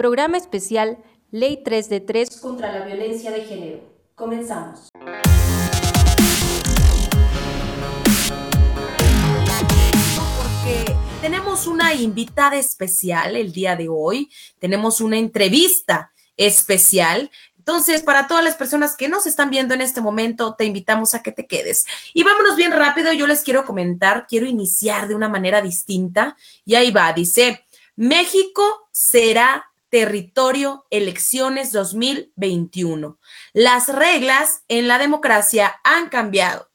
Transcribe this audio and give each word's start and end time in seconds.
Programa 0.00 0.38
especial 0.38 0.96
Ley 1.30 1.62
3 1.62 1.90
de 1.90 2.00
3 2.00 2.40
contra 2.40 2.72
la 2.72 2.86
violencia 2.86 3.30
de 3.32 3.42
género. 3.42 3.80
Comenzamos. 4.14 4.88
Porque 10.38 10.96
tenemos 11.20 11.66
una 11.66 11.92
invitada 11.92 12.56
especial 12.56 13.36
el 13.36 13.52
día 13.52 13.76
de 13.76 13.90
hoy, 13.90 14.30
tenemos 14.58 15.02
una 15.02 15.18
entrevista 15.18 16.12
especial 16.34 17.30
entonces, 17.58 18.02
para 18.02 18.26
todas 18.26 18.42
las 18.42 18.56
personas 18.56 18.96
que 18.96 19.10
nos 19.10 19.26
están 19.26 19.50
viendo 19.50 19.74
en 19.74 19.82
este 19.82 20.00
momento, 20.00 20.54
te 20.54 20.64
invitamos 20.64 21.14
a 21.14 21.22
que 21.22 21.30
te 21.30 21.46
quedes. 21.46 21.84
Y 22.14 22.22
vámonos 22.22 22.56
bien 22.56 22.72
rápido, 22.72 23.12
yo 23.12 23.26
les 23.26 23.42
quiero 23.42 23.66
comentar, 23.66 24.26
quiero 24.26 24.46
iniciar 24.46 25.08
de 25.08 25.14
una 25.14 25.28
manera 25.28 25.60
distinta. 25.60 26.38
Y 26.64 26.74
ahí 26.74 26.90
va, 26.90 27.12
dice, 27.12 27.66
México 27.96 28.88
será 28.90 29.69
territorio 29.90 30.86
elecciones 30.90 31.72
2021. 31.72 33.18
Las 33.52 33.88
reglas 33.88 34.62
en 34.68 34.88
la 34.88 34.98
democracia 34.98 35.80
han 35.84 36.08
cambiado. 36.08 36.70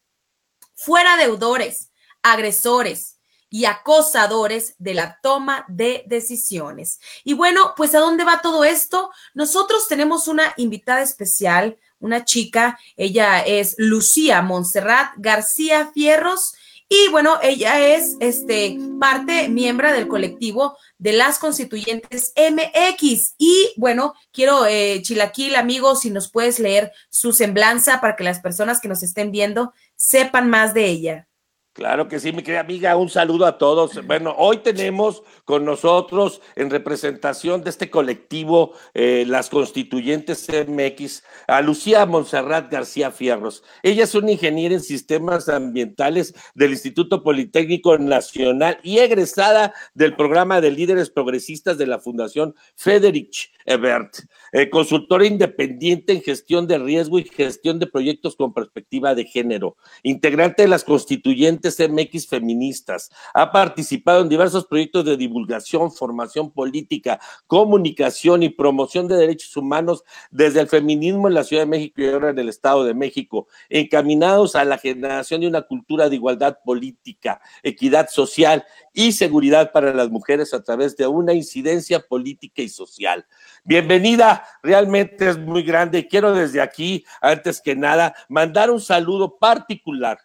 Fuera 0.74 1.18
deudores, 1.18 1.92
agresores, 2.22 3.16
y 3.56 3.64
acosadores 3.64 4.76
de 4.80 4.94
la 4.94 5.20
toma 5.22 5.64
de 5.70 6.04
decisiones. 6.08 7.00
Y 7.24 7.34
bueno, 7.36 7.74
pues 7.78 7.96
¿a 7.96 8.00
dónde 8.00 8.26
va 8.26 8.42
todo 8.42 8.66
esto? 8.66 9.12
Nosotros 9.34 9.88
tenemos 9.88 10.28
una 10.28 10.54
invitada 10.58 11.02
especial, 11.02 11.78
una 12.00 12.26
chica, 12.26 12.78
ella 12.98 13.40
es 13.40 13.76
Lucía 13.78 14.42
Montserrat 14.42 15.14
García 15.16 15.90
Fierros. 15.94 16.56
Y 16.88 17.10
bueno, 17.10 17.40
ella 17.42 17.80
es 17.96 18.16
este, 18.20 18.78
parte, 19.00 19.50
miembro 19.50 19.92
del 19.92 20.08
colectivo 20.08 20.78
de 21.00 21.14
las 21.14 21.40
constituyentes 21.40 22.32
MX. 22.36 23.36
Y 23.40 23.74
bueno, 23.76 24.14
quiero, 24.32 24.68
eh, 24.68 25.02
Chilaquil, 25.02 25.56
amigos, 25.56 26.02
si 26.02 26.12
nos 26.12 26.32
puedes 26.32 26.60
leer 26.60 26.92
su 27.10 27.34
semblanza 27.34 28.02
para 28.02 28.16
que 28.16 28.24
las 28.24 28.40
personas 28.40 28.80
que 28.80 28.88
nos 28.88 29.02
estén 29.02 29.32
viendo 29.32 29.74
sepan 29.96 30.50
más 30.50 30.76
de 30.76 30.86
ella. 30.86 31.28
Claro 31.76 32.08
que 32.08 32.22
sí, 32.22 32.32
mi 32.32 32.42
querida 32.42 32.62
amiga, 32.62 32.96
un 32.96 33.10
saludo 33.10 33.46
a 33.46 33.58
todos. 33.58 34.00
Bueno, 34.08 34.34
hoy 34.38 34.60
tenemos 34.60 35.24
con 35.44 35.66
nosotros 35.66 36.40
en 36.56 36.70
representación 36.70 37.66
de 37.66 37.70
este 37.70 37.90
colectivo, 37.90 38.72
eh, 38.94 39.26
las 39.28 39.50
constituyentes 39.50 40.48
MX, 40.70 41.24
a 41.48 41.62
Lucía 41.62 42.06
Monserrat 42.06 42.72
García 42.72 43.12
Fierros. 43.12 43.62
Ella 43.84 44.06
es 44.06 44.16
una 44.16 44.32
ingeniera 44.32 44.74
en 44.74 44.80
sistemas 44.80 45.50
ambientales 45.50 46.34
del 46.54 46.72
Instituto 46.72 47.22
Politécnico 47.24 47.98
Nacional 47.98 48.80
y 48.82 49.00
egresada 49.00 49.74
del 49.94 50.16
programa 50.16 50.62
de 50.62 50.72
líderes 50.72 51.10
progresistas 51.10 51.78
de 51.78 51.88
la 51.88 52.00
Fundación 52.00 52.56
Frederick 52.78 53.52
Ebert, 53.66 54.20
eh, 54.54 54.70
consultora 54.70 55.26
independiente 55.26 56.14
en 56.14 56.22
gestión 56.22 56.68
de 56.68 56.78
riesgo 56.78 57.20
y 57.20 57.26
gestión 57.26 57.80
de 57.80 57.88
proyectos 57.88 58.38
con 58.38 58.54
perspectiva 58.54 59.14
de 59.14 59.26
género, 59.26 59.76
integrante 60.04 60.62
de 60.62 60.70
las 60.70 60.84
constituyentes 60.84 61.65
MX 61.80 62.28
feministas. 62.28 63.10
Ha 63.34 63.52
participado 63.52 64.22
en 64.22 64.30
diversos 64.30 64.66
proyectos 64.66 65.06
de 65.06 65.18
divulgación, 65.18 65.92
formación 65.92 66.52
política, 66.52 67.20
comunicación 67.48 68.44
y 68.44 68.50
promoción 68.50 69.08
de 69.08 69.16
derechos 69.16 69.56
humanos 69.58 70.04
desde 70.32 70.62
el 70.62 70.68
feminismo 70.68 71.28
en 71.28 71.34
la 71.34 71.44
Ciudad 71.44 71.64
de 71.64 71.70
México 71.70 72.02
y 72.02 72.08
ahora 72.08 72.30
en 72.30 72.40
el 72.40 72.50
Estado 72.50 72.84
de 72.84 72.94
México, 72.94 73.48
encaminados 73.70 74.56
a 74.56 74.66
la 74.66 74.78
generación 74.78 75.42
de 75.42 75.48
una 75.48 75.64
cultura 75.64 76.10
de 76.10 76.16
igualdad 76.16 76.58
política, 76.64 77.42
equidad 77.64 78.10
social 78.10 78.66
y 78.94 79.12
seguridad 79.12 79.72
para 79.72 79.94
las 79.94 80.10
mujeres 80.10 80.54
a 80.54 80.64
través 80.64 80.96
de 80.96 81.08
una 81.08 81.34
incidencia 81.34 82.00
política 82.00 82.62
y 82.62 82.70
social. 82.70 83.26
Bienvenida, 83.64 84.46
realmente 84.64 85.30
es 85.30 85.38
muy 85.38 85.64
grande. 85.64 86.08
Quiero 86.08 86.34
desde 86.34 86.62
aquí, 86.62 87.06
antes 87.22 87.62
que 87.62 87.76
nada, 87.76 88.16
mandar 88.30 88.72
un 88.72 88.82
saludo 88.82 89.38
particular 89.38 90.20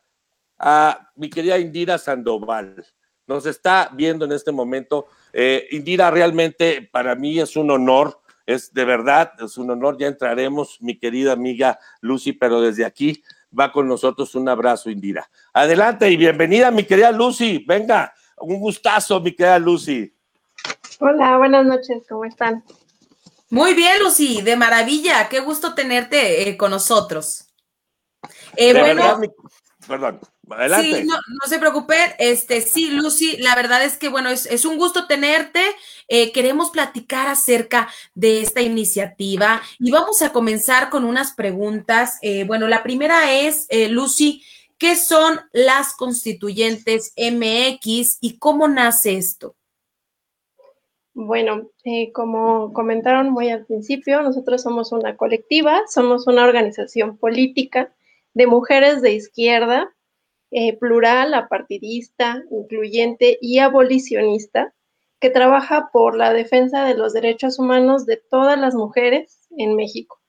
a 0.60 1.10
mi 1.16 1.30
querida 1.30 1.58
Indira 1.58 1.98
Sandoval. 1.98 2.84
Nos 3.26 3.46
está 3.46 3.90
viendo 3.94 4.26
en 4.26 4.32
este 4.32 4.52
momento. 4.52 5.06
Eh, 5.32 5.66
Indira, 5.70 6.10
realmente 6.10 6.88
para 6.92 7.14
mí 7.14 7.40
es 7.40 7.56
un 7.56 7.70
honor, 7.70 8.20
es 8.44 8.72
de 8.74 8.84
verdad, 8.84 9.32
es 9.42 9.56
un 9.56 9.70
honor. 9.70 9.96
Ya 9.98 10.06
entraremos, 10.06 10.80
mi 10.80 10.98
querida 10.98 11.32
amiga 11.32 11.78
Lucy, 12.02 12.32
pero 12.32 12.60
desde 12.60 12.84
aquí 12.84 13.22
va 13.58 13.72
con 13.72 13.88
nosotros 13.88 14.34
un 14.34 14.48
abrazo, 14.48 14.90
Indira. 14.90 15.28
Adelante 15.52 16.10
y 16.10 16.16
bienvenida, 16.16 16.70
mi 16.70 16.84
querida 16.84 17.10
Lucy. 17.10 17.64
Venga, 17.66 18.12
un 18.38 18.60
gustazo, 18.60 19.20
mi 19.20 19.34
querida 19.34 19.58
Lucy. 19.58 20.14
Hola, 20.98 21.38
buenas 21.38 21.64
noches, 21.64 22.02
¿cómo 22.06 22.26
están? 22.26 22.62
Muy 23.48 23.74
bien, 23.74 23.98
Lucy, 24.02 24.42
de 24.42 24.56
maravilla. 24.56 25.28
Qué 25.28 25.40
gusto 25.40 25.74
tenerte 25.74 26.48
eh, 26.48 26.56
con 26.56 26.70
nosotros. 26.70 27.46
Eh, 28.56 28.78
bueno, 28.78 29.20
perdón. 29.86 30.20
Sí, 30.80 31.04
no, 31.04 31.16
se 31.46 31.58
preocupen. 31.58 32.12
Este, 32.18 32.60
sí, 32.60 32.90
Lucy, 32.90 33.36
la 33.38 33.54
verdad 33.54 33.84
es 33.84 33.96
que, 33.96 34.08
bueno, 34.08 34.30
es, 34.30 34.64
un 34.64 34.76
gusto 34.76 35.06
tenerte. 35.06 35.60
Eh, 36.08 36.32
queremos 36.32 36.70
platicar 36.70 37.28
acerca 37.28 37.88
de 38.14 38.40
esta 38.40 38.60
iniciativa 38.60 39.62
y 39.78 39.90
vamos 39.90 40.22
a 40.22 40.32
comenzar 40.32 40.90
con 40.90 41.04
unas 41.04 41.32
preguntas. 41.32 42.18
Eh, 42.22 42.44
bueno, 42.44 42.66
la 42.66 42.82
primera 42.82 43.32
es, 43.32 43.66
eh, 43.68 43.88
Lucy, 43.88 44.42
¿qué 44.76 44.96
son 44.96 45.40
las 45.52 45.94
constituyentes 45.94 47.12
MX 47.16 48.18
y 48.20 48.38
cómo 48.38 48.66
nace 48.66 49.16
esto? 49.16 49.54
Bueno, 51.12 51.70
como 52.12 52.72
comentaron 52.72 53.30
muy 53.30 53.50
al 53.50 53.66
principio, 53.66 54.22
nosotros 54.22 54.62
somos 54.62 54.90
una 54.90 55.16
colectiva, 55.16 55.82
somos 55.88 56.26
una 56.26 56.44
organización 56.44 57.18
política 57.18 57.92
de 58.40 58.46
mujeres 58.46 59.02
de 59.02 59.12
izquierda 59.12 59.94
eh, 60.50 60.74
plural, 60.78 61.34
apartidista, 61.34 62.42
incluyente 62.50 63.36
y 63.38 63.58
abolicionista, 63.58 64.72
que 65.20 65.28
trabaja 65.28 65.90
por 65.92 66.16
la 66.16 66.32
defensa 66.32 66.86
de 66.86 66.94
los 66.94 67.12
derechos 67.12 67.58
humanos 67.58 68.06
de 68.06 68.16
todas 68.16 68.58
las 68.58 68.74
mujeres 68.74 69.46
en 69.58 69.76
México. 69.76 70.22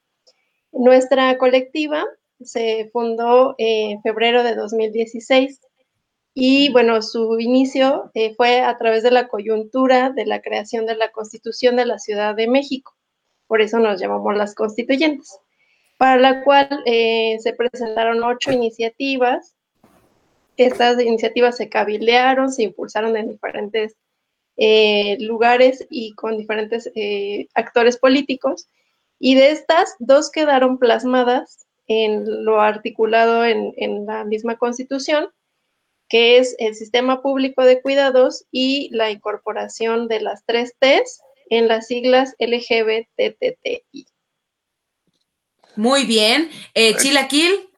Nuestra 0.74 1.38
colectiva 1.38 2.04
se 2.42 2.90
fundó 2.92 3.56
en 3.58 4.02
febrero 4.02 4.44
de 4.44 4.56
2016 4.56 5.62
y 6.34 6.70
bueno, 6.74 7.02
su 7.02 7.40
inicio 7.40 8.12
eh, 8.14 8.36
fue 8.36 8.60
a 8.60 8.78
través 8.78 9.04
de 9.04 9.12
la 9.12 9.30
coyuntura 9.30 10.10
de 10.10 10.26
la 10.26 10.42
creación 10.42 10.86
de 10.86 10.98
la 10.98 11.14
Constitución 11.14 11.78
de 11.78 11.86
la 11.86 11.98
Ciudad 11.98 12.36
de 12.36 12.50
México. 12.50 12.94
Por 13.48 13.62
eso 13.62 13.80
nos 13.80 14.02
llamamos 14.02 14.36
las 14.36 14.54
constituyentes, 14.54 15.40
para 16.02 16.18
la 16.18 16.44
cual 16.44 16.82
eh, 16.88 17.38
se 17.42 17.54
presentaron 17.54 18.24
ocho 18.24 18.52
iniciativas 18.52 19.56
estas 20.58 21.02
iniciativas 21.02 21.58
se 21.58 21.70
cabilearon, 21.70 22.52
se 22.52 22.64
impulsaron 22.64 23.16
en 23.18 23.30
diferentes 23.30 23.96
eh, 24.58 25.18
lugares 25.20 25.86
y 25.90 26.14
con 26.14 26.38
diferentes 26.38 26.92
eh, 26.96 27.48
actores 27.54 27.98
políticos. 27.98 28.68
Y 29.20 29.36
de 29.36 29.52
estas, 29.52 29.96
dos 30.00 30.32
quedaron 30.32 30.78
plasmadas 30.78 31.66
en 31.88 32.46
lo 32.46 32.62
articulado 32.62 33.46
en, 33.46 34.06
la 34.06 34.24
misma 34.24 34.58
constitución, 34.58 35.30
que 36.10 36.38
es 36.38 36.56
el 36.60 36.76
sistema 36.76 37.22
público 37.22 37.64
de 37.64 37.82
cuidados 37.82 38.46
y 38.52 38.90
la 38.92 39.12
incorporación 39.12 40.08
de 40.08 40.22
las 40.22 40.44
tres 40.46 40.74
T's 40.80 41.22
en 41.50 41.68
las 41.68 41.88
siglas 41.88 42.36
LGBTTI. 42.40 44.11
Muy 45.76 46.06
bien. 46.06 46.50
Eh, 46.74 46.96
Chilaquil. 46.96 47.72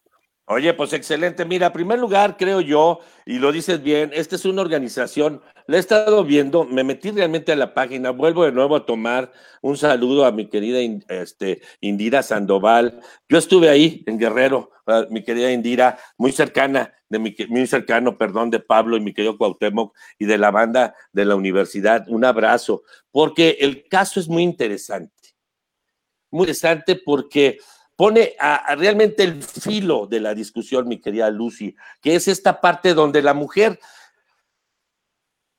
Oye, 0.45 0.73
pues 0.73 0.91
excelente. 0.91 1.45
Mira, 1.45 1.67
en 1.67 1.73
primer 1.73 1.99
lugar, 1.99 2.35
creo 2.35 2.59
yo, 2.59 2.99
y 3.25 3.39
lo 3.39 3.53
dices 3.53 3.81
bien, 3.81 4.11
esta 4.13 4.35
es 4.35 4.43
una 4.43 4.61
organización, 4.61 5.41
la 5.67 5.77
he 5.77 5.79
estado 5.79 6.25
viendo, 6.25 6.65
me 6.65 6.83
metí 6.83 7.11
realmente 7.11 7.53
a 7.53 7.55
la 7.55 7.73
página, 7.73 8.11
vuelvo 8.11 8.43
de 8.43 8.51
nuevo 8.51 8.75
a 8.75 8.85
tomar 8.85 9.31
un 9.61 9.77
saludo 9.77 10.25
a 10.25 10.33
mi 10.33 10.49
querida 10.49 10.79
este, 11.07 11.61
Indira 11.79 12.21
Sandoval. 12.21 12.99
Yo 13.29 13.37
estuve 13.37 13.69
ahí 13.69 14.03
en 14.05 14.19
Guerrero, 14.19 14.71
mi 15.09 15.23
querida 15.23 15.49
Indira, 15.49 15.97
muy 16.17 16.33
cercana, 16.33 16.93
de 17.07 17.19
mi, 17.19 17.33
muy 17.47 17.65
cercano, 17.65 18.17
perdón, 18.17 18.49
de 18.49 18.59
Pablo 18.59 18.97
y 18.97 18.99
mi 18.99 19.13
querido 19.13 19.37
Cuauhtémoc 19.37 19.95
y 20.19 20.25
de 20.25 20.37
la 20.37 20.51
banda 20.51 20.93
de 21.13 21.23
la 21.23 21.35
universidad. 21.35 22.05
Un 22.09 22.25
abrazo, 22.25 22.83
porque 23.11 23.57
el 23.61 23.87
caso 23.87 24.19
es 24.19 24.27
muy 24.27 24.43
interesante. 24.43 25.13
Muy 26.31 26.41
interesante 26.41 26.97
porque 26.97 27.59
pone 27.95 28.35
realmente 28.77 29.23
el 29.23 29.43
filo 29.43 30.07
de 30.07 30.19
la 30.19 30.33
discusión, 30.33 30.87
mi 30.87 30.99
querida 30.99 31.29
Lucy, 31.29 31.75
que 32.01 32.15
es 32.15 32.27
esta 32.27 32.59
parte 32.59 32.93
donde 32.93 33.21
la 33.21 33.33
mujer, 33.33 33.79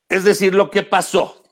es 0.09 0.25
decir, 0.25 0.55
lo 0.55 0.71
que 0.71 0.83
pasó, 0.83 1.43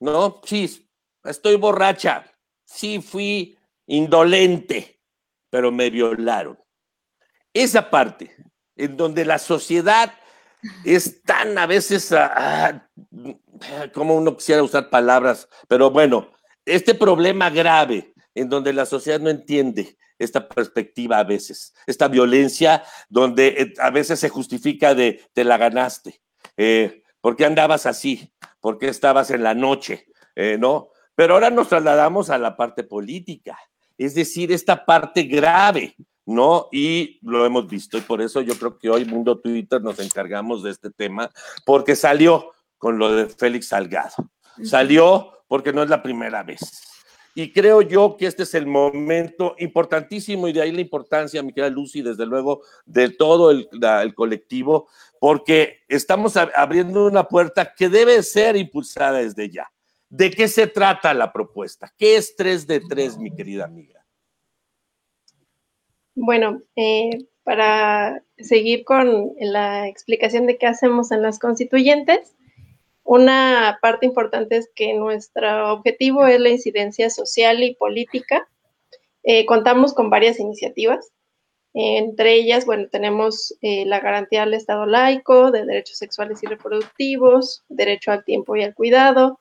¿no? 0.00 0.40
Sí, 0.44 0.88
estoy 1.24 1.56
borracha, 1.56 2.24
sí 2.64 3.00
fui 3.00 3.56
indolente, 3.86 5.00
pero 5.50 5.70
me 5.70 5.90
violaron. 5.90 6.58
Esa 7.52 7.90
parte 7.90 8.34
en 8.76 8.96
donde 8.96 9.24
la 9.24 9.38
sociedad 9.38 10.14
es 10.84 11.22
tan 11.22 11.58
a 11.58 11.66
veces, 11.66 12.12
ah, 12.12 12.88
ah, 13.60 13.88
como 13.92 14.16
uno 14.16 14.36
quisiera 14.36 14.62
usar 14.62 14.90
palabras, 14.90 15.48
pero 15.68 15.90
bueno, 15.90 16.32
este 16.64 16.94
problema 16.94 17.50
grave 17.50 18.14
en 18.34 18.48
donde 18.48 18.72
la 18.72 18.86
sociedad 18.86 19.20
no 19.20 19.30
entiende 19.30 19.96
esta 20.22 20.48
perspectiva 20.48 21.18
a 21.18 21.24
veces, 21.24 21.74
esta 21.86 22.08
violencia 22.08 22.82
donde 23.08 23.48
eh, 23.48 23.74
a 23.78 23.90
veces 23.90 24.20
se 24.20 24.28
justifica 24.28 24.94
de 24.94 25.22
te 25.32 25.44
la 25.44 25.58
ganaste, 25.58 26.20
eh, 26.56 27.02
¿por 27.20 27.36
qué 27.36 27.44
andabas 27.44 27.86
así? 27.86 28.32
¿Por 28.60 28.78
qué 28.78 28.88
estabas 28.88 29.30
en 29.30 29.42
la 29.42 29.54
noche? 29.54 30.06
Eh, 30.34 30.56
¿No? 30.58 30.88
Pero 31.14 31.34
ahora 31.34 31.50
nos 31.50 31.68
trasladamos 31.68 32.30
a 32.30 32.38
la 32.38 32.56
parte 32.56 32.84
política, 32.84 33.58
es 33.98 34.14
decir, 34.14 34.50
esta 34.50 34.86
parte 34.86 35.24
grave, 35.24 35.94
¿no? 36.24 36.68
Y 36.72 37.18
lo 37.22 37.44
hemos 37.44 37.68
visto, 37.68 37.98
y 37.98 38.00
por 38.00 38.22
eso 38.22 38.40
yo 38.40 38.54
creo 38.54 38.78
que 38.78 38.88
hoy 38.88 39.04
Mundo 39.04 39.38
Twitter 39.38 39.82
nos 39.82 39.98
encargamos 39.98 40.62
de 40.62 40.70
este 40.70 40.90
tema, 40.90 41.30
porque 41.66 41.96
salió 41.96 42.52
con 42.78 42.98
lo 42.98 43.14
de 43.14 43.26
Félix 43.26 43.68
Salgado. 43.68 44.30
Salió 44.64 45.44
porque 45.46 45.72
no 45.72 45.82
es 45.82 45.90
la 45.90 46.02
primera 46.02 46.42
vez. 46.42 46.91
Y 47.34 47.52
creo 47.52 47.80
yo 47.80 48.16
que 48.18 48.26
este 48.26 48.42
es 48.42 48.54
el 48.54 48.66
momento 48.66 49.54
importantísimo 49.58 50.48
y 50.48 50.52
de 50.52 50.60
ahí 50.60 50.72
la 50.72 50.82
importancia, 50.82 51.42
mi 51.42 51.52
querida 51.52 51.70
Lucy, 51.70 52.02
desde 52.02 52.26
luego, 52.26 52.62
de 52.84 53.08
todo 53.08 53.50
el, 53.50 54.14
colectivo, 54.14 54.88
porque 55.18 55.78
estamos 55.88 56.36
abriendo 56.36 57.06
una 57.06 57.24
puerta 57.24 57.72
que 57.74 57.88
debe 57.88 58.22
ser 58.22 58.56
impulsada 58.56 59.18
desde 59.18 59.48
ya. 59.48 59.70
¿De 60.10 60.30
qué 60.30 60.46
se 60.46 60.66
trata 60.66 61.14
la 61.14 61.32
propuesta? 61.32 61.90
¿Qué 61.96 62.16
es 62.16 62.36
3 62.36 62.66
de 62.66 62.80
3, 62.80 63.16
mi 63.16 63.34
querida 63.34 63.64
amiga? 63.64 64.04
Bueno, 66.14 66.60
eh, 66.76 67.26
para 67.44 68.22
seguir 68.36 68.84
con 68.84 69.32
la 69.40 69.88
explicación 69.88 70.46
de 70.46 70.58
qué 70.58 70.66
hacemos 70.66 71.10
en 71.12 71.22
las 71.22 71.38
constituyentes, 71.38 72.36
una 73.04 73.78
parte 73.82 74.06
importante 74.06 74.56
es 74.56 74.70
que 74.74 74.94
nuestro 74.94 75.72
objetivo 75.72 76.26
es 76.26 76.40
la 76.40 76.50
incidencia 76.50 77.10
social 77.10 77.62
y 77.62 77.74
política. 77.74 78.48
Eh, 79.24 79.44
contamos 79.46 79.94
con 79.94 80.10
varias 80.10 80.38
iniciativas. 80.38 81.12
Entre 81.74 82.34
ellas, 82.34 82.66
bueno, 82.66 82.88
tenemos 82.90 83.56
eh, 83.62 83.86
la 83.86 84.00
garantía 84.00 84.40
del 84.40 84.54
Estado 84.54 84.84
laico, 84.84 85.50
de 85.50 85.64
derechos 85.64 85.96
sexuales 85.96 86.42
y 86.42 86.46
reproductivos, 86.46 87.64
derecho 87.68 88.12
al 88.12 88.24
tiempo 88.24 88.56
y 88.56 88.62
al 88.62 88.74
cuidado, 88.74 89.40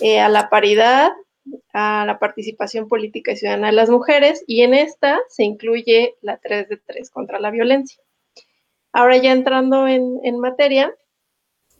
eh, 0.00 0.18
a 0.18 0.30
la 0.30 0.48
paridad, 0.48 1.10
a 1.74 2.04
la 2.06 2.18
participación 2.18 2.88
política 2.88 3.32
y 3.32 3.36
ciudadana 3.36 3.66
de 3.66 3.74
las 3.74 3.90
mujeres, 3.90 4.42
y 4.46 4.62
en 4.62 4.72
esta 4.72 5.20
se 5.28 5.44
incluye 5.44 6.14
la 6.22 6.38
3 6.38 6.70
de 6.70 6.78
3 6.78 7.10
contra 7.10 7.38
la 7.38 7.50
violencia. 7.50 8.02
Ahora 8.92 9.18
ya 9.18 9.32
entrando 9.32 9.86
en, 9.86 10.20
en 10.24 10.40
materia, 10.40 10.94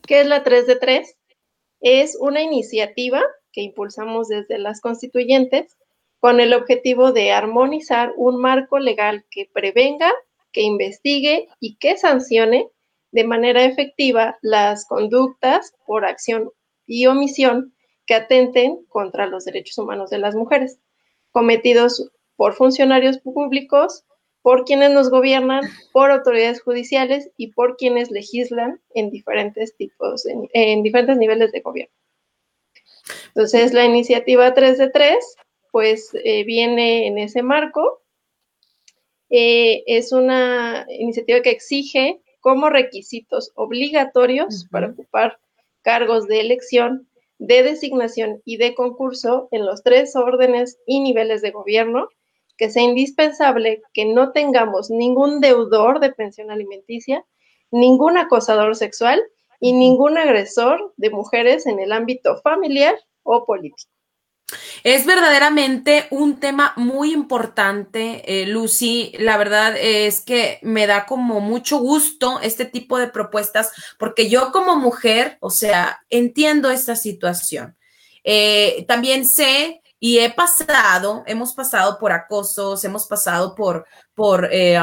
¿Qué 0.06 0.20
es 0.20 0.26
la 0.26 0.42
3 0.42 0.66
de 0.66 0.76
3? 0.76 1.16
Es 1.80 2.16
una 2.20 2.42
iniciativa 2.42 3.22
que 3.52 3.62
impulsamos 3.62 4.28
desde 4.28 4.58
las 4.58 4.80
constituyentes 4.80 5.76
con 6.18 6.40
el 6.40 6.54
objetivo 6.54 7.12
de 7.12 7.32
armonizar 7.32 8.12
un 8.16 8.40
marco 8.40 8.78
legal 8.78 9.24
que 9.30 9.48
prevenga, 9.52 10.12
que 10.52 10.62
investigue 10.62 11.48
y 11.60 11.76
que 11.76 11.96
sancione 11.96 12.68
de 13.12 13.24
manera 13.24 13.64
efectiva 13.64 14.38
las 14.42 14.86
conductas 14.86 15.74
por 15.86 16.04
acción 16.04 16.50
y 16.86 17.06
omisión 17.06 17.74
que 18.06 18.14
atenten 18.14 18.84
contra 18.88 19.26
los 19.26 19.44
derechos 19.44 19.78
humanos 19.78 20.10
de 20.10 20.18
las 20.18 20.34
mujeres, 20.34 20.80
cometidos 21.30 22.10
por 22.36 22.54
funcionarios 22.54 23.18
públicos, 23.18 24.04
por 24.42 24.64
quienes 24.64 24.90
nos 24.92 25.10
gobiernan, 25.10 25.62
por 25.92 26.10
autoridades 26.10 26.62
judiciales 26.62 27.30
y 27.36 27.48
por 27.52 27.76
quienes 27.76 28.10
legislan 28.10 28.80
en 28.94 29.10
diferentes 29.10 29.76
tipos, 29.76 30.24
en, 30.26 30.82
diferentes 30.82 31.16
niveles 31.16 31.52
de 31.52 31.60
gobierno. 31.60 31.94
Entonces, 33.28 33.72
la 33.72 33.84
iniciativa 33.84 34.54
3 34.54 34.78
de 34.78 34.90
3, 34.90 35.36
pues 35.70 36.10
eh, 36.24 36.44
viene 36.44 37.06
en 37.06 37.18
ese 37.18 37.42
marco. 37.42 38.02
Eh, 39.30 39.82
es 39.86 40.12
una 40.12 40.86
iniciativa 40.88 41.40
que 41.42 41.50
exige 41.50 42.20
como 42.40 42.70
requisitos 42.70 43.52
obligatorios 43.54 44.66
para 44.70 44.88
ocupar 44.88 45.38
cargos 45.82 46.26
de 46.26 46.40
elección, 46.40 47.08
de 47.38 47.62
designación 47.62 48.40
y 48.44 48.56
de 48.56 48.74
concurso 48.74 49.48
en 49.50 49.66
los 49.66 49.82
tres 49.82 50.16
órdenes 50.16 50.78
y 50.86 51.00
niveles 51.00 51.42
de 51.42 51.50
gobierno 51.50 52.08
que 52.58 52.70
sea 52.70 52.82
indispensable 52.82 53.80
que 53.94 54.04
no 54.04 54.32
tengamos 54.32 54.90
ningún 54.90 55.40
deudor 55.40 56.00
de 56.00 56.12
pensión 56.12 56.50
alimenticia, 56.50 57.24
ningún 57.70 58.18
acosador 58.18 58.76
sexual 58.76 59.22
y 59.60 59.72
ningún 59.72 60.18
agresor 60.18 60.92
de 60.96 61.10
mujeres 61.10 61.66
en 61.66 61.78
el 61.78 61.92
ámbito 61.92 62.40
familiar 62.42 62.94
o 63.22 63.46
político. 63.46 63.90
Es 64.82 65.04
verdaderamente 65.04 66.06
un 66.10 66.40
tema 66.40 66.72
muy 66.76 67.12
importante, 67.12 68.22
eh, 68.24 68.46
Lucy. 68.46 69.12
La 69.18 69.36
verdad 69.36 69.76
es 69.76 70.22
que 70.22 70.58
me 70.62 70.86
da 70.86 71.04
como 71.04 71.40
mucho 71.40 71.78
gusto 71.78 72.40
este 72.40 72.64
tipo 72.64 72.98
de 72.98 73.08
propuestas 73.08 73.72
porque 73.98 74.30
yo 74.30 74.50
como 74.50 74.76
mujer, 74.76 75.36
o 75.40 75.50
sea, 75.50 76.00
entiendo 76.08 76.70
esta 76.70 76.96
situación. 76.96 77.76
Eh, 78.24 78.84
también 78.88 79.26
sé 79.26 79.82
y 80.00 80.18
he 80.18 80.30
pasado, 80.30 81.24
hemos 81.26 81.52
pasado 81.52 81.98
por 81.98 82.12
acosos, 82.12 82.84
hemos 82.84 83.06
pasado 83.06 83.54
por, 83.54 83.86
por 84.14 84.48
eh, 84.52 84.78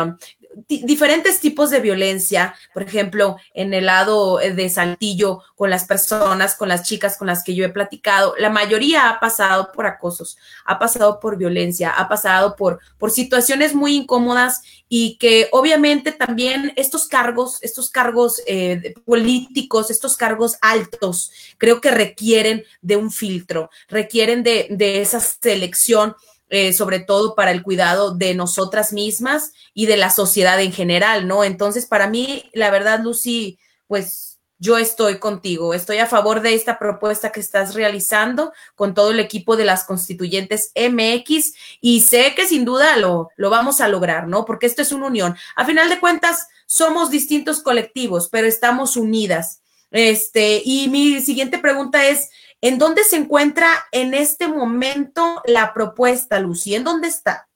diferentes 0.68 1.40
tipos 1.40 1.70
de 1.70 1.80
violencia, 1.80 2.56
por 2.74 2.84
ejemplo, 2.84 3.38
en 3.54 3.74
el 3.74 3.86
lado 3.86 4.40
eh, 4.40 4.54
de 4.54 4.70
Saltillo, 4.70 5.42
con 5.56 5.70
las 5.70 5.86
personas, 5.86 6.56
con 6.56 6.70
las 6.70 6.84
chicas 6.84 7.18
con 7.18 7.28
las 7.28 7.44
que 7.44 7.56
yo 7.56 7.66
he 7.66 7.70
platicado, 7.70 8.34
la 8.38 8.50
mayoría 8.50 9.10
ha 9.10 9.20
pasado 9.20 9.72
por 9.72 9.86
acosos, 9.86 10.38
ha 10.66 10.80
pasado 10.80 11.20
por 11.20 11.38
violencia, 11.38 11.90
ha 11.90 12.08
pasado 12.08 12.56
por, 12.56 12.80
por 12.98 13.12
situaciones 13.12 13.74
muy 13.74 13.96
incómodas 13.96 14.62
y 14.88 15.18
que 15.18 15.50
obviamente 15.52 16.12
también 16.12 16.72
estos 16.76 17.08
cargos, 17.08 17.62
estos 17.62 17.90
cargos 17.90 18.42
eh, 18.48 18.94
políticos, 19.06 19.92
estos 19.92 20.16
cargos 20.16 20.58
altos, 20.62 21.32
creo 21.58 21.82
que 21.82 21.92
requieren 21.92 22.64
de 22.82 22.96
un 22.96 23.12
filtro, 23.12 23.70
requieren 23.88 24.44
de, 24.44 24.68
de 24.70 25.02
esa 25.02 25.20
selección 25.20 26.16
eh, 26.50 26.74
sobre 26.74 27.00
todo 27.00 27.36
para 27.36 27.52
el 27.52 27.64
cuidado 27.64 28.14
de 28.14 28.36
nosotras 28.36 28.94
mismas 28.94 29.54
y 29.74 29.88
de 29.88 29.98
la 29.98 30.10
sociedad 30.10 30.62
en 30.62 30.72
general, 30.72 31.28
¿no? 31.28 31.44
Entonces, 31.44 31.86
para 31.86 32.08
mí, 32.08 32.50
la 32.54 32.70
verdad, 32.70 33.00
Lucy, 33.02 33.58
pues 33.88 34.36
yo 34.58 34.78
estoy 34.78 35.20
contigo, 35.20 35.74
estoy 35.74 35.98
a 35.98 36.06
favor 36.06 36.42
de 36.42 36.54
esta 36.54 36.80
propuesta 36.80 37.32
que 37.32 37.40
estás 37.40 37.74
realizando 37.74 38.54
con 38.76 38.94
todo 38.94 39.12
el 39.12 39.20
equipo 39.20 39.58
de 39.58 39.66
las 39.66 39.84
constituyentes 39.84 40.72
MX 40.76 41.54
y 41.82 42.02
sé 42.02 42.34
que 42.36 42.48
sin 42.48 42.64
duda 42.64 42.96
lo, 42.98 43.30
lo 43.36 43.50
vamos 43.50 43.82
a 43.82 43.88
lograr, 43.88 44.28
¿no? 44.28 44.46
Porque 44.46 44.66
esto 44.66 44.82
es 44.82 44.92
una 44.92 45.08
unión. 45.08 45.36
A 45.56 45.66
final 45.66 45.90
de 45.90 46.00
cuentas, 46.00 46.48
somos 46.66 47.10
distintos 47.10 47.62
colectivos, 47.62 48.30
pero 48.30 48.48
estamos 48.48 48.96
unidas. 48.98 49.62
Este, 49.92 50.62
y 50.64 50.90
mi 50.90 51.22
siguiente 51.22 51.58
pregunta 51.58 52.06
es, 52.06 52.30
¿En 52.66 52.80
dónde 52.80 53.04
se 53.04 53.18
encuentra 53.18 53.68
en 53.92 54.16
este 54.16 54.48
momento 54.48 55.44
la 55.46 55.72
propuesta, 55.72 56.40
Lucy? 56.40 56.74
¿En 56.74 56.84
dónde 56.84 57.08
está? 57.08 57.48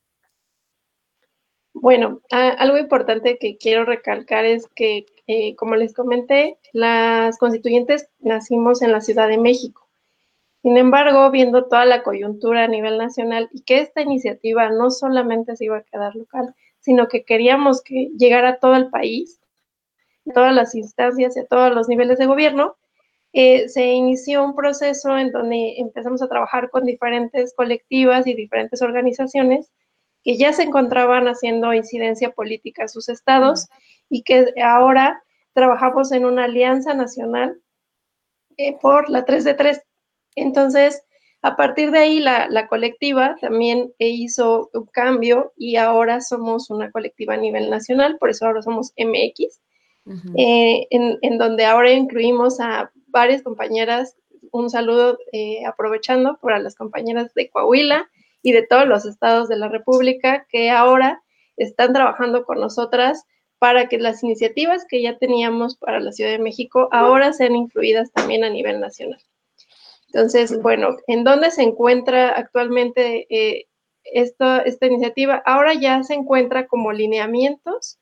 Bueno, 1.74 2.22
algo 2.30 2.78
importante 2.78 3.40
que 3.40 3.58
quiero 3.58 3.86
recalcar 3.86 4.46
es 4.46 4.68
que, 4.76 5.08
eh, 5.26 5.56
como 5.56 5.76
les 5.76 5.96
comenté, 5.96 6.60
las 6.74 7.40
constituyentes 7.40 8.08
nacimos 8.20 8.84
en 8.84 8.92
la 8.92 9.02
Ciudad 9.02 9.28
de 9.28 9.40
México. 9.40 9.90
Sin 10.62 10.78
embargo, 10.78 11.32
viendo 11.32 11.66
toda 11.66 11.86
la 11.86 12.04
coyuntura 12.04 12.66
a 12.66 12.68
nivel 12.68 13.00
nacional 13.00 13.50
y 13.52 13.64
que 13.64 13.80
esta 13.80 14.02
iniciativa 14.02 14.70
no 14.70 14.92
solamente 14.92 15.56
se 15.56 15.66
iba 15.66 15.78
a 15.78 15.84
quedar 15.92 16.16
local, 16.16 16.54
sino 16.82 17.08
que 17.08 17.24
queríamos 17.24 17.82
que 17.82 18.12
llegara 18.16 18.50
a 18.50 18.60
todo 18.60 18.76
el 18.76 18.92
país, 18.92 19.42
a 20.30 20.34
todas 20.34 20.54
las 20.54 20.76
instancias 20.76 21.36
y 21.36 21.40
a 21.40 21.48
todos 21.48 21.74
los 21.74 21.88
niveles 21.90 22.20
de 22.20 22.28
gobierno, 22.28 22.76
eh, 23.34 23.70
se 23.70 23.86
inició 23.86 24.44
un 24.44 24.56
proceso 24.56 25.18
en 25.18 25.32
donde 25.32 25.76
empezamos 25.78 26.22
a 26.22 26.28
trabajar 26.28 26.70
con 26.72 26.86
diferentes 26.86 27.54
colectivas 27.54 28.26
y 28.26 28.34
diferentes 28.34 28.82
organizaciones 28.82 29.72
que 30.24 30.38
ya 30.38 30.52
se 30.52 30.64
encontraban 30.64 31.28
haciendo 31.28 31.74
incidencia 31.74 32.32
política 32.32 32.84
en 32.84 32.90
sus 32.90 33.08
estados 33.08 33.68
y 34.10 34.24
que 34.24 34.54
ahora 34.64 35.24
trabajamos 35.54 36.12
en 36.12 36.26
una 36.26 36.46
alianza 36.46 36.94
nacional 36.94 37.62
eh, 38.58 38.78
por 38.82 39.10
la 39.10 39.26
3 39.26 39.44
de 39.44 39.54
3. 39.54 39.82
Entonces, 40.36 41.04
a 41.42 41.56
partir 41.56 41.92
de 41.92 42.00
ahí, 42.00 42.20
la, 42.20 42.50
la, 42.50 42.68
colectiva 42.68 43.38
también 43.40 43.94
hizo 43.98 44.70
un 44.74 44.88
cambio 44.88 45.54
y 45.56 45.78
ahora 45.78 46.20
somos 46.20 46.70
una 46.70 46.92
colectiva 46.92 47.36
a 47.36 47.38
nivel 47.38 47.70
nacional, 47.70 48.18
por 48.20 48.30
eso 48.30 48.46
ahora 48.46 48.62
somos 48.62 48.92
MX, 48.98 49.62
eh, 50.36 50.88
en, 50.90 51.18
en, 51.22 51.38
donde 51.38 51.66
ahora 51.66 51.92
incluimos 51.92 52.60
a 52.60 52.92
varias 53.12 53.44
compañeras, 53.44 54.16
un 54.52 54.70
saludo 54.70 55.18
eh, 55.32 55.66
aprovechando 55.66 56.38
para 56.42 56.60
las 56.60 56.76
compañeras 56.76 57.34
de 57.34 57.50
Coahuila 57.50 58.10
y 58.42 58.52
de 58.52 58.66
todos 58.66 58.88
los 58.88 59.06
estados 59.06 59.50
de 59.50 59.58
la 59.58 59.68
República 59.68 60.46
que 60.50 60.70
ahora 60.70 61.22
están 61.58 61.94
trabajando 61.94 62.46
con 62.46 62.60
nosotras 62.60 63.26
para 63.60 63.90
que 63.90 63.98
las 63.98 64.24
iniciativas 64.24 64.86
que 64.88 65.02
ya 65.02 65.18
teníamos 65.18 65.76
para 65.76 66.00
la 66.00 66.14
Ciudad 66.14 66.32
de 66.32 66.40
México 66.40 66.88
ahora 66.92 67.34
sean 67.34 67.56
incluidas 67.56 68.12
también 68.14 68.44
a 68.44 68.50
nivel 68.50 68.80
nacional. 68.80 69.22
Entonces, 70.08 70.60
bueno, 70.62 70.96
¿en 71.08 71.24
dónde 71.24 71.52
se 71.52 71.62
encuentra 71.62 72.30
actualmente 72.30 73.28
eh, 73.30 73.68
esta, 74.06 74.62
esta 74.62 74.88
iniciativa? 74.88 75.44
Ahora 75.46 75.74
ya 75.74 76.02
se 76.04 76.16
encuentra 76.16 76.68
como 76.68 76.94
lineamientos 76.94 78.00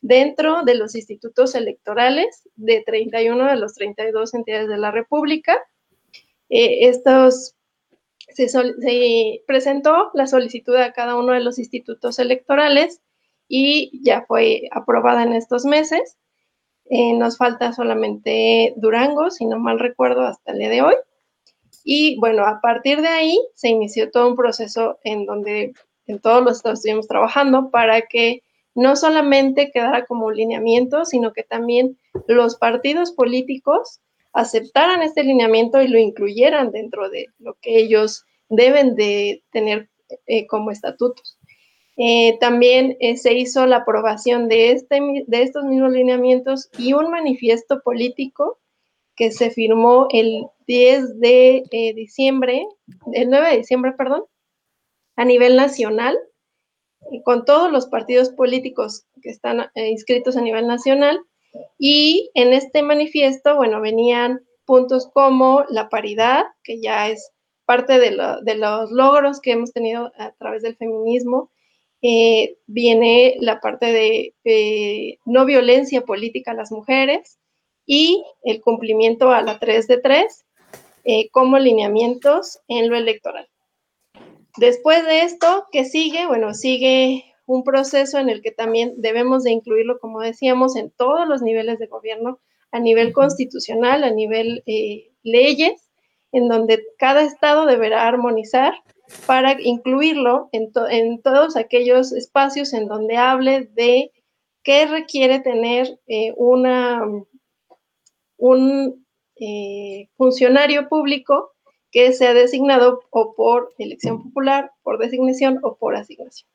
dentro 0.00 0.62
de 0.62 0.74
los 0.74 0.94
institutos 0.94 1.54
electorales 1.54 2.48
de 2.54 2.82
31 2.82 3.46
de 3.46 3.56
los 3.56 3.74
32 3.74 4.34
entidades 4.34 4.68
de 4.68 4.78
la 4.78 4.90
República. 4.90 5.58
Eh, 6.48 6.88
estos 6.88 7.54
se, 8.28 8.48
se, 8.48 9.42
presentó 9.46 10.10
la 10.14 10.26
solicitud 10.26 10.76
a 10.76 10.92
cada 10.92 11.16
uno 11.16 11.32
de 11.32 11.40
los 11.40 11.58
institutos 11.58 12.18
electorales 12.18 13.00
y 13.48 14.00
ya 14.02 14.24
fue 14.26 14.68
aprobada 14.70 15.22
en 15.22 15.32
estos 15.32 15.64
meses. 15.64 16.16
Eh, 16.88 17.14
nos 17.14 17.36
falta 17.36 17.72
solamente 17.72 18.74
Durango, 18.76 19.30
si 19.30 19.44
no 19.44 19.58
mal 19.58 19.78
recuerdo, 19.78 20.22
hasta 20.22 20.52
el 20.52 20.58
día 20.58 20.68
de 20.68 20.82
hoy. 20.82 20.94
Y 21.84 22.18
bueno, 22.18 22.44
a 22.44 22.60
partir 22.60 23.00
de 23.00 23.08
ahí 23.08 23.40
se 23.54 23.68
inició 23.68 24.10
todo 24.10 24.28
un 24.28 24.36
proceso 24.36 24.98
en 25.04 25.26
donde 25.26 25.72
en 26.06 26.20
todos 26.20 26.42
los 26.42 26.56
estados 26.58 26.80
estuvimos 26.80 27.08
trabajando 27.08 27.70
para 27.70 28.02
que 28.02 28.42
no 28.76 28.94
solamente 28.94 29.70
quedara 29.72 30.04
como 30.04 30.30
lineamiento, 30.30 31.06
sino 31.06 31.32
que 31.32 31.42
también 31.42 31.98
los 32.28 32.56
partidos 32.56 33.10
políticos 33.10 34.00
aceptaran 34.34 35.02
este 35.02 35.24
lineamiento 35.24 35.80
y 35.80 35.88
lo 35.88 35.98
incluyeran 35.98 36.70
dentro 36.70 37.08
de 37.08 37.28
lo 37.38 37.54
que 37.54 37.78
ellos 37.78 38.26
deben 38.50 38.94
de 38.94 39.42
tener 39.50 39.88
eh, 40.26 40.46
como 40.46 40.70
estatutos. 40.70 41.38
Eh, 41.96 42.36
también 42.38 42.98
eh, 43.00 43.16
se 43.16 43.32
hizo 43.32 43.64
la 43.64 43.78
aprobación 43.78 44.46
de, 44.48 44.72
este, 44.72 45.00
de 45.26 45.42
estos 45.42 45.64
mismos 45.64 45.92
lineamientos 45.92 46.68
y 46.76 46.92
un 46.92 47.10
manifiesto 47.10 47.80
político 47.80 48.58
que 49.16 49.32
se 49.32 49.50
firmó 49.50 50.06
el 50.10 50.44
10 50.66 51.18
de 51.18 51.62
diciembre, 51.96 52.66
el 53.14 53.30
9 53.30 53.50
de 53.52 53.56
diciembre, 53.56 53.92
perdón, 53.92 54.24
a 55.16 55.24
nivel 55.24 55.56
nacional, 55.56 56.18
con 57.24 57.44
todos 57.44 57.70
los 57.70 57.86
partidos 57.86 58.30
políticos 58.30 59.04
que 59.22 59.30
están 59.30 59.70
inscritos 59.74 60.36
a 60.36 60.42
nivel 60.42 60.66
nacional. 60.66 61.20
Y 61.78 62.30
en 62.34 62.52
este 62.52 62.82
manifiesto, 62.82 63.56
bueno, 63.56 63.80
venían 63.80 64.40
puntos 64.64 65.08
como 65.12 65.64
la 65.68 65.88
paridad, 65.88 66.44
que 66.62 66.80
ya 66.80 67.08
es 67.08 67.30
parte 67.64 67.98
de, 67.98 68.10
los 68.10 68.90
logros 68.90 69.40
que 69.40 69.52
hemos 69.52 69.72
tenido 69.72 70.12
a 70.18 70.32
través 70.32 70.62
del 70.62 70.76
feminismo, 70.76 71.50
eh, 72.02 72.56
viene 72.66 73.36
la 73.40 73.60
parte 73.60 73.86
de 74.44 75.18
no 75.24 75.44
violencia 75.44 76.02
política 76.02 76.52
a 76.52 76.54
las 76.54 76.70
mujeres 76.70 77.38
y 77.86 78.24
el 78.42 78.60
cumplimiento 78.60 79.30
a 79.30 79.40
la 79.42 79.58
3 79.58 79.86
de 79.86 79.98
3 79.98 80.44
eh, 81.04 81.30
como 81.30 81.58
lineamientos 81.58 82.58
en 82.66 82.90
lo 82.90 82.96
electoral. 82.96 83.48
Después 84.56 85.04
de 85.04 85.22
esto, 85.22 85.66
¿qué 85.70 85.84
sigue? 85.84 86.26
Bueno, 86.26 86.54
sigue 86.54 87.24
un 87.46 87.62
proceso 87.62 88.18
en 88.18 88.28
el 88.28 88.42
que 88.42 88.50
también 88.50 88.94
debemos 88.96 89.44
de 89.44 89.52
incluirlo, 89.52 89.98
como 90.00 90.20
decíamos, 90.20 90.76
en 90.76 90.90
todos 90.90 91.28
los 91.28 91.42
niveles 91.42 91.78
de 91.78 91.86
gobierno, 91.86 92.40
a 92.72 92.80
nivel 92.80 93.12
constitucional, 93.12 94.02
a 94.02 94.10
nivel 94.10 94.62
eh, 94.66 95.12
leyes, 95.22 95.88
en 96.32 96.48
donde 96.48 96.84
cada 96.98 97.22
estado 97.22 97.66
deberá 97.66 98.06
armonizar 98.06 98.74
para 99.26 99.56
incluirlo 99.60 100.48
en, 100.52 100.72
todos 101.22 101.56
aquellos 101.56 102.12
espacios 102.12 102.72
en 102.72 102.88
donde 102.88 103.16
hable 103.16 103.68
de 103.72 104.10
qué 104.64 104.86
requiere 104.86 105.38
tener 105.38 106.00
eh, 106.08 106.32
una, 106.36 107.02
un 108.36 109.06
eh, 109.36 110.08
funcionario 110.16 110.88
público 110.88 111.55
que 111.96 112.12
sea 112.12 112.34
designado 112.34 113.00
o 113.08 113.34
por 113.34 113.72
elección 113.78 114.22
popular, 114.22 114.70
por 114.82 114.98
designación 114.98 115.60
o 115.62 115.78
por 115.78 115.96
asignación. 115.96 116.46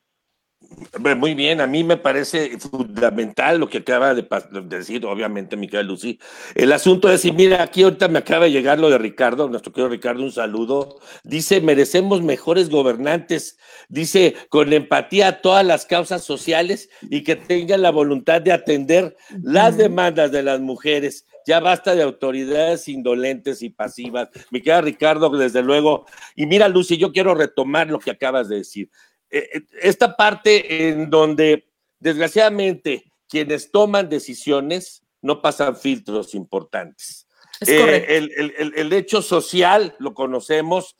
Muy 1.17 1.33
bien, 1.33 1.61
a 1.61 1.65
mí 1.65 1.83
me 1.83 1.97
parece 1.97 2.59
fundamental 2.59 3.57
lo 3.59 3.67
que 3.67 3.79
acaba 3.79 4.13
de, 4.13 4.27
decir, 4.65 5.03
obviamente, 5.03 5.57
mi 5.57 5.67
querida 5.67 5.81
Lucy. 5.81 6.19
El 6.53 6.71
asunto 6.71 7.11
es, 7.11 7.25
y 7.25 7.31
mira, 7.31 7.63
aquí 7.63 7.81
ahorita 7.81 8.07
me 8.07 8.19
acaba 8.19 8.45
de 8.45 8.51
llegar 8.51 8.77
lo 8.77 8.91
de 8.91 8.99
Ricardo, 8.99 9.49
nuestro 9.49 9.73
querido 9.73 9.89
Ricardo, 9.89 10.21
un 10.21 10.31
saludo. 10.31 10.99
Dice, 11.23 11.59
merecemos 11.59 12.21
mejores 12.21 12.69
gobernantes. 12.69 13.57
Dice, 13.89 14.35
con 14.49 14.71
empatía 14.71 15.27
a 15.27 15.41
todas 15.41 15.65
las 15.65 15.87
causas 15.87 16.23
sociales 16.23 16.87
y 17.01 17.23
que 17.23 17.35
tengan 17.35 17.81
la 17.81 17.89
voluntad 17.89 18.43
de 18.43 18.51
atender 18.51 19.17
las 19.41 19.75
demandas 19.75 20.31
de 20.31 20.43
las 20.43 20.59
mujeres. 20.59 21.25
Ya 21.45 21.59
basta 21.59 21.95
de 21.95 22.03
autoridades 22.03 22.87
indolentes 22.87 23.61
y 23.61 23.69
pasivas. 23.69 24.29
Mi 24.51 24.61
querida 24.61 24.81
Ricardo, 24.81 25.29
desde 25.29 25.61
luego. 25.61 26.05
Y 26.35 26.45
mira, 26.45 26.67
Lucy, 26.67 26.97
yo 26.97 27.11
quiero 27.11 27.33
retomar 27.35 27.87
lo 27.87 27.99
que 27.99 28.11
acabas 28.11 28.49
de 28.49 28.57
decir. 28.57 28.89
Eh, 29.29 29.49
eh, 29.53 29.61
esta 29.81 30.15
parte 30.15 30.89
en 30.89 31.09
donde 31.09 31.69
desgraciadamente 31.99 33.11
quienes 33.29 33.71
toman 33.71 34.09
decisiones 34.09 35.03
no 35.21 35.41
pasan 35.41 35.77
filtros 35.77 36.35
importantes. 36.35 37.27
Eh, 37.67 38.27
el, 38.75 38.93
hecho 38.93 39.21
social 39.21 39.95
lo 39.99 40.13
conocemos. 40.13 40.95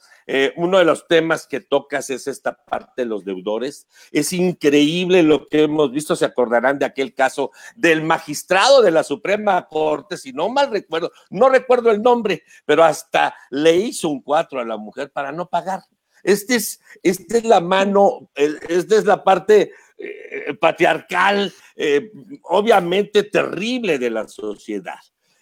Uno 0.55 0.77
de 0.77 0.85
los 0.85 1.07
temas 1.07 1.47
que 1.47 1.59
tocas 1.59 2.09
es 2.09 2.27
esta 2.27 2.55
parte 2.55 3.01
de 3.01 3.05
los 3.05 3.25
deudores. 3.25 3.87
Es 4.11 4.33
increíble 4.33 5.23
lo 5.23 5.47
que 5.47 5.63
hemos 5.63 5.91
visto. 5.91 6.15
Se 6.15 6.25
acordarán 6.25 6.79
de 6.79 6.85
aquel 6.85 7.13
caso 7.13 7.51
del 7.75 8.01
magistrado 8.03 8.81
de 8.81 8.91
la 8.91 9.03
Suprema 9.03 9.67
Corte, 9.67 10.17
si 10.17 10.31
no 10.31 10.49
mal 10.49 10.71
recuerdo, 10.71 11.11
no 11.29 11.49
recuerdo 11.49 11.91
el 11.91 12.01
nombre, 12.01 12.43
pero 12.65 12.83
hasta 12.83 13.35
le 13.49 13.75
hizo 13.75 14.09
un 14.09 14.21
cuatro 14.21 14.59
a 14.59 14.65
la 14.65 14.77
mujer 14.77 15.11
para 15.11 15.31
no 15.31 15.49
pagar. 15.49 15.81
Este 16.23 16.55
es, 16.55 16.79
esta 17.01 17.37
es 17.37 17.45
la 17.45 17.61
mano, 17.61 18.29
esta 18.35 18.95
es 18.95 19.05
la 19.05 19.23
parte 19.23 19.71
eh, 19.97 20.53
patriarcal, 20.59 21.51
eh, 21.75 22.11
obviamente 22.43 23.23
terrible 23.23 23.97
de 23.97 24.09
la 24.09 24.27
sociedad, 24.27 24.99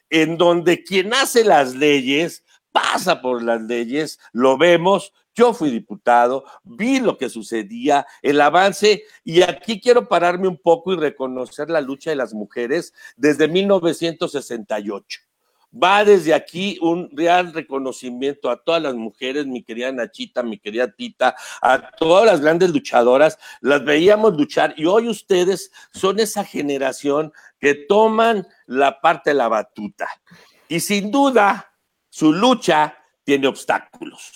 en 0.10 0.38
donde 0.38 0.84
quien 0.84 1.14
hace 1.14 1.44
las 1.44 1.76
leyes 1.76 2.46
pasa 2.72 3.22
por 3.22 3.44
las 3.44 3.62
leyes, 3.62 4.20
lo 4.32 4.58
vemos. 4.58 5.14
Yo 5.36 5.54
fui 5.54 5.70
diputado, 5.70 6.44
vi 6.64 7.00
lo 7.00 7.18
que 7.18 7.30
sucedía, 7.30 8.06
el 8.22 8.42
avance, 8.42 9.04
y 9.24 9.42
aquí 9.42 9.80
quiero 9.80 10.08
pararme 10.10 10.48
un 10.48 10.58
poco 10.58 10.92
y 10.94 10.98
reconocer 10.98 11.70
la 11.70 11.82
lucha 11.82 12.10
de 12.10 12.18
las 12.18 12.34
mujeres 12.34 12.94
desde 13.16 13.48
1968 13.48 15.22
Va 15.72 16.04
desde 16.04 16.34
aquí 16.34 16.80
un 16.82 17.12
real 17.16 17.54
reconocimiento 17.54 18.50
a 18.50 18.58
todas 18.64 18.82
las 18.82 18.96
mujeres, 18.96 19.46
mi 19.46 19.62
querida 19.62 19.92
Nachita, 19.92 20.42
mi 20.42 20.58
querida 20.58 20.92
Tita, 20.92 21.36
a 21.62 21.92
todas 21.92 22.26
las 22.26 22.42
grandes 22.42 22.72
luchadoras. 22.72 23.38
Las 23.62 23.86
veíamos 23.86 24.36
luchar 24.36 24.74
y 24.78 24.86
hoy 24.86 25.08
ustedes 25.08 25.72
son 25.94 26.20
esa 26.20 26.44
generación 26.44 27.32
que 27.60 27.76
toman 27.76 28.48
la 28.66 29.00
parte 29.00 29.30
de 29.30 29.36
la 29.36 29.48
batuta. 29.48 30.10
Y 30.68 30.80
sin 30.80 31.12
duda, 31.12 31.69
su 32.20 32.34
lucha 32.34 32.98
tiene 33.24 33.48
obstáculos. 33.48 34.34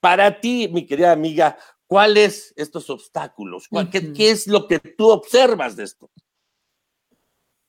Para 0.00 0.40
ti, 0.40 0.68
mi 0.68 0.84
querida 0.84 1.12
amiga, 1.12 1.56
¿cuáles 1.86 2.52
estos 2.56 2.90
obstáculos? 2.90 3.68
¿Qué, 3.92 4.12
¿Qué 4.12 4.30
es 4.32 4.48
lo 4.48 4.66
que 4.66 4.80
tú 4.80 5.10
observas 5.10 5.76
de 5.76 5.84
esto? 5.84 6.10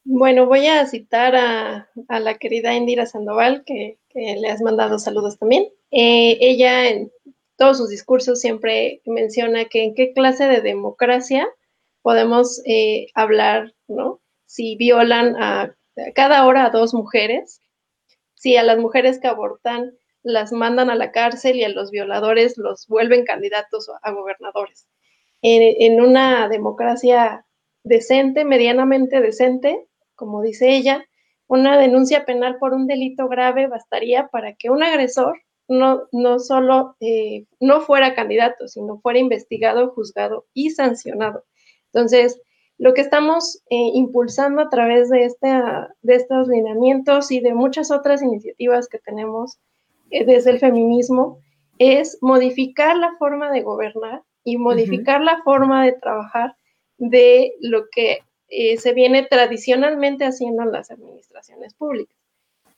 Bueno, 0.04 0.48
voy 0.48 0.66
a 0.66 0.88
citar 0.88 1.36
a, 1.36 1.90
la 2.10 2.38
querida 2.40 2.74
Indira 2.74 3.06
Sandoval, 3.06 3.64
que, 3.66 4.00
le 4.16 4.50
has 4.50 4.62
mandado 4.62 4.98
saludos 4.98 5.38
también. 5.38 5.68
Eh, 5.92 6.40
ella 6.42 6.90
en 6.90 7.12
todos 7.56 7.78
sus 7.78 7.90
discursos 7.90 8.42
siempre 8.42 9.04
menciona 9.06 9.66
que 9.66 9.84
en 9.84 9.94
qué 9.94 10.14
clase 10.14 10.48
de 10.48 10.62
democracia 10.62 11.48
podemos 12.02 12.64
eh, 12.66 13.08
hablar, 13.14 13.76
¿no? 13.88 14.22
Si 14.48 14.76
violan 14.76 15.36
a, 15.36 15.76
cada 16.16 16.48
hora 16.48 16.66
a 16.66 16.70
dos 16.72 16.96
mujeres, 16.96 17.62
si 18.36 18.58
a 18.58 18.64
las 18.64 18.78
mujeres 18.78 19.20
que 19.20 19.28
abortan 19.28 19.98
las 20.24 20.52
mandan 20.52 20.90
a 20.90 20.96
la 20.96 21.12
cárcel 21.12 21.58
y 21.58 21.64
a 21.64 21.70
los 21.70 21.92
violadores 21.92 22.58
los 22.58 22.88
vuelven 22.88 23.26
candidatos 23.26 23.90
a 24.02 24.12
gobernadores. 24.12 24.88
en 25.42 26.02
una 26.02 26.50
democracia 26.50 27.46
decente, 27.84 28.46
medianamente 28.46 29.22
decente, 29.22 29.88
como 30.16 30.42
dice 30.42 30.76
ella, 30.76 31.06
una 31.48 31.78
denuncia 31.78 32.26
penal 32.26 32.58
por 32.58 32.74
un 32.74 32.88
delito 32.88 33.28
grave 33.28 33.68
bastaría 33.68 34.28
para 34.28 34.56
que 34.56 34.70
un 34.70 34.84
agresor 34.84 35.42
no, 35.68 36.04
no 36.12 36.40
solo 36.40 36.96
eh, 37.00 37.46
no 37.60 37.82
fuera 37.82 38.16
candidato, 38.16 38.68
sino 38.68 39.00
fuera 39.00 39.20
investigado, 39.20 39.90
juzgado 39.92 40.46
y 40.54 40.72
sancionado. 40.72 41.44
Entonces, 41.94 42.42
lo 42.78 42.94
que 42.94 43.02
estamos 43.02 43.62
eh, 43.70 43.92
impulsando 43.94 44.62
a 44.62 44.70
través 44.70 45.10
de, 45.10 45.26
este, 45.26 45.48
de 46.02 46.16
estos 46.16 46.48
lineamientos 46.48 47.32
y 47.32 47.40
de 47.40 47.54
muchas 47.54 47.92
otras 47.92 48.22
iniciativas 48.22 48.88
que 48.88 49.00
tenemos 49.00 49.60
eh, 50.12 50.26
desde 50.26 50.52
el 50.52 50.60
feminismo 50.60 51.40
es 51.80 52.18
modificar 52.22 52.98
la 52.98 53.16
forma 53.18 53.52
de 53.52 53.62
gobernar 53.62 54.24
y 54.44 54.58
modificar 54.58 55.22
la 55.22 55.42
forma 55.44 55.86
de 55.86 55.94
trabajar 55.94 56.56
de 56.98 57.54
lo 57.60 57.90
que 57.90 58.20
eh, 58.48 58.78
se 58.78 58.94
viene 58.94 59.24
tradicionalmente 59.24 60.24
haciendo 60.26 60.64
en 60.64 60.72
las 60.72 60.92
administraciones 60.92 61.74
públicas. 61.74 62.16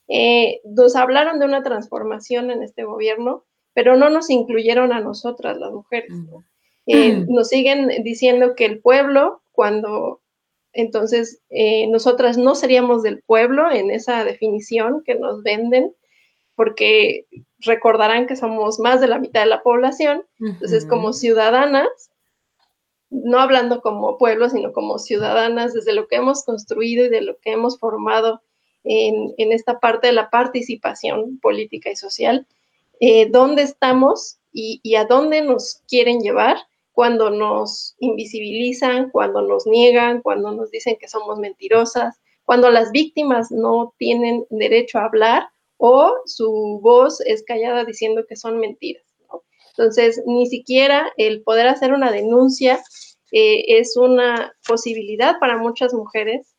Eh, 0.08 0.60
nos 0.64 0.96
hablaron 0.96 1.38
de 1.38 1.44
una 1.44 1.62
transformación 1.62 2.50
en 2.50 2.62
este 2.62 2.84
gobierno, 2.84 3.44
pero 3.74 3.96
no 3.96 4.08
nos 4.08 4.30
incluyeron 4.30 4.92
a 4.92 5.00
nosotras, 5.00 5.58
las 5.58 5.70
mujeres. 5.70 6.10
Eh, 6.86 7.12
mm. 7.12 7.32
Nos 7.32 7.48
siguen 7.48 8.02
diciendo 8.02 8.54
que 8.56 8.64
el 8.64 8.80
pueblo, 8.80 9.42
cuando 9.58 10.20
entonces 10.72 11.40
eh, 11.50 11.88
nosotras 11.88 12.38
no 12.38 12.54
seríamos 12.54 13.02
del 13.02 13.22
pueblo 13.22 13.68
en 13.72 13.90
esa 13.90 14.22
definición 14.22 15.02
que 15.04 15.16
nos 15.16 15.42
venden, 15.42 15.96
porque 16.54 17.26
recordarán 17.58 18.28
que 18.28 18.36
somos 18.36 18.78
más 18.78 19.00
de 19.00 19.08
la 19.08 19.18
mitad 19.18 19.40
de 19.40 19.48
la 19.48 19.64
población, 19.64 20.24
entonces 20.38 20.86
como 20.86 21.12
ciudadanas, 21.12 21.88
no 23.10 23.40
hablando 23.40 23.80
como 23.80 24.16
pueblo, 24.16 24.48
sino 24.48 24.72
como 24.72 25.00
ciudadanas, 25.00 25.74
desde 25.74 25.92
lo 25.92 26.06
que 26.06 26.14
hemos 26.14 26.44
construido 26.44 27.06
y 27.06 27.08
de 27.08 27.22
lo 27.22 27.36
que 27.38 27.50
hemos 27.50 27.80
formado 27.80 28.40
en, 28.84 29.34
esta 29.38 29.80
parte 29.80 30.06
de 30.06 30.12
la 30.12 30.30
participación 30.30 31.40
política 31.40 31.90
y 31.90 31.96
social, 31.96 32.46
eh, 33.00 33.28
dónde 33.28 33.62
estamos 33.62 34.38
y, 34.52 34.94
a 34.94 35.04
dónde 35.04 35.42
nos 35.42 35.82
quieren 35.88 36.20
llevar 36.20 36.58
cuando 36.98 37.30
nos 37.30 37.94
invisibilizan, 38.00 39.10
cuando 39.10 39.40
nos 39.40 39.68
niegan, 39.68 40.20
cuando 40.20 40.50
nos 40.50 40.72
dicen 40.72 40.96
que 40.98 41.06
somos 41.06 41.38
mentirosas, 41.38 42.20
cuando 42.44 42.70
las 42.70 42.90
víctimas 42.90 43.52
no 43.52 43.94
tienen 43.98 44.44
derecho 44.50 44.98
a 44.98 45.04
hablar 45.04 45.48
o 45.76 46.12
su 46.26 46.80
voz 46.82 47.20
es 47.20 47.44
callada 47.44 47.84
diciendo 47.84 48.24
que 48.28 48.34
son 48.34 48.58
mentiras. 48.58 49.04
Entonces, 49.70 50.20
ni 50.26 50.48
siquiera 50.48 51.12
el 51.16 51.42
poder 51.42 51.68
hacer 51.68 51.92
una 51.92 52.10
denuncia 52.10 52.82
eh, 53.30 53.78
es 53.78 53.96
una 53.96 54.52
posibilidad 54.66 55.38
para 55.38 55.56
muchas 55.56 55.94
mujeres. 55.94 56.56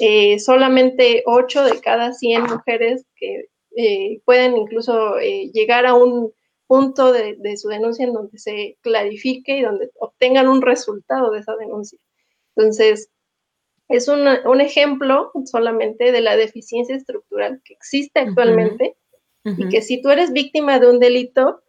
Eh, 0.00 0.40
solamente 0.40 1.22
8 1.26 1.62
de 1.62 1.80
cada 1.80 2.12
100 2.12 2.42
mujeres 2.42 3.06
que 3.14 3.44
eh, 3.76 4.20
pueden 4.24 4.56
incluso 4.56 5.14
llegar 5.52 5.86
a 5.86 5.94
un 5.94 6.32
punto 6.68 7.12
de, 7.12 7.56
su 7.56 7.68
denuncia 7.68 8.04
en 8.04 8.12
donde 8.12 8.38
se 8.38 8.76
clarifique 8.82 9.56
y 9.56 9.62
donde 9.62 9.90
obtengan 9.98 10.46
un 10.46 10.62
resultado 10.62 11.32
de 11.32 11.40
esa 11.40 11.56
denuncia. 11.56 11.98
Entonces, 12.54 13.10
es 13.88 14.06
un 14.06 14.60
ejemplo 14.60 15.32
solamente 15.46 16.12
de 16.12 16.20
la 16.20 16.36
deficiencia 16.36 16.94
estructural 16.94 17.62
que 17.64 17.72
existe 17.72 18.20
actualmente 18.20 18.96
y 19.44 19.68
que 19.70 19.80
si 19.80 20.02
tú 20.02 20.10
eres 20.10 20.30
víctima 20.32 20.78
de 20.78 20.90
un 20.90 20.98
delito, 20.98 21.62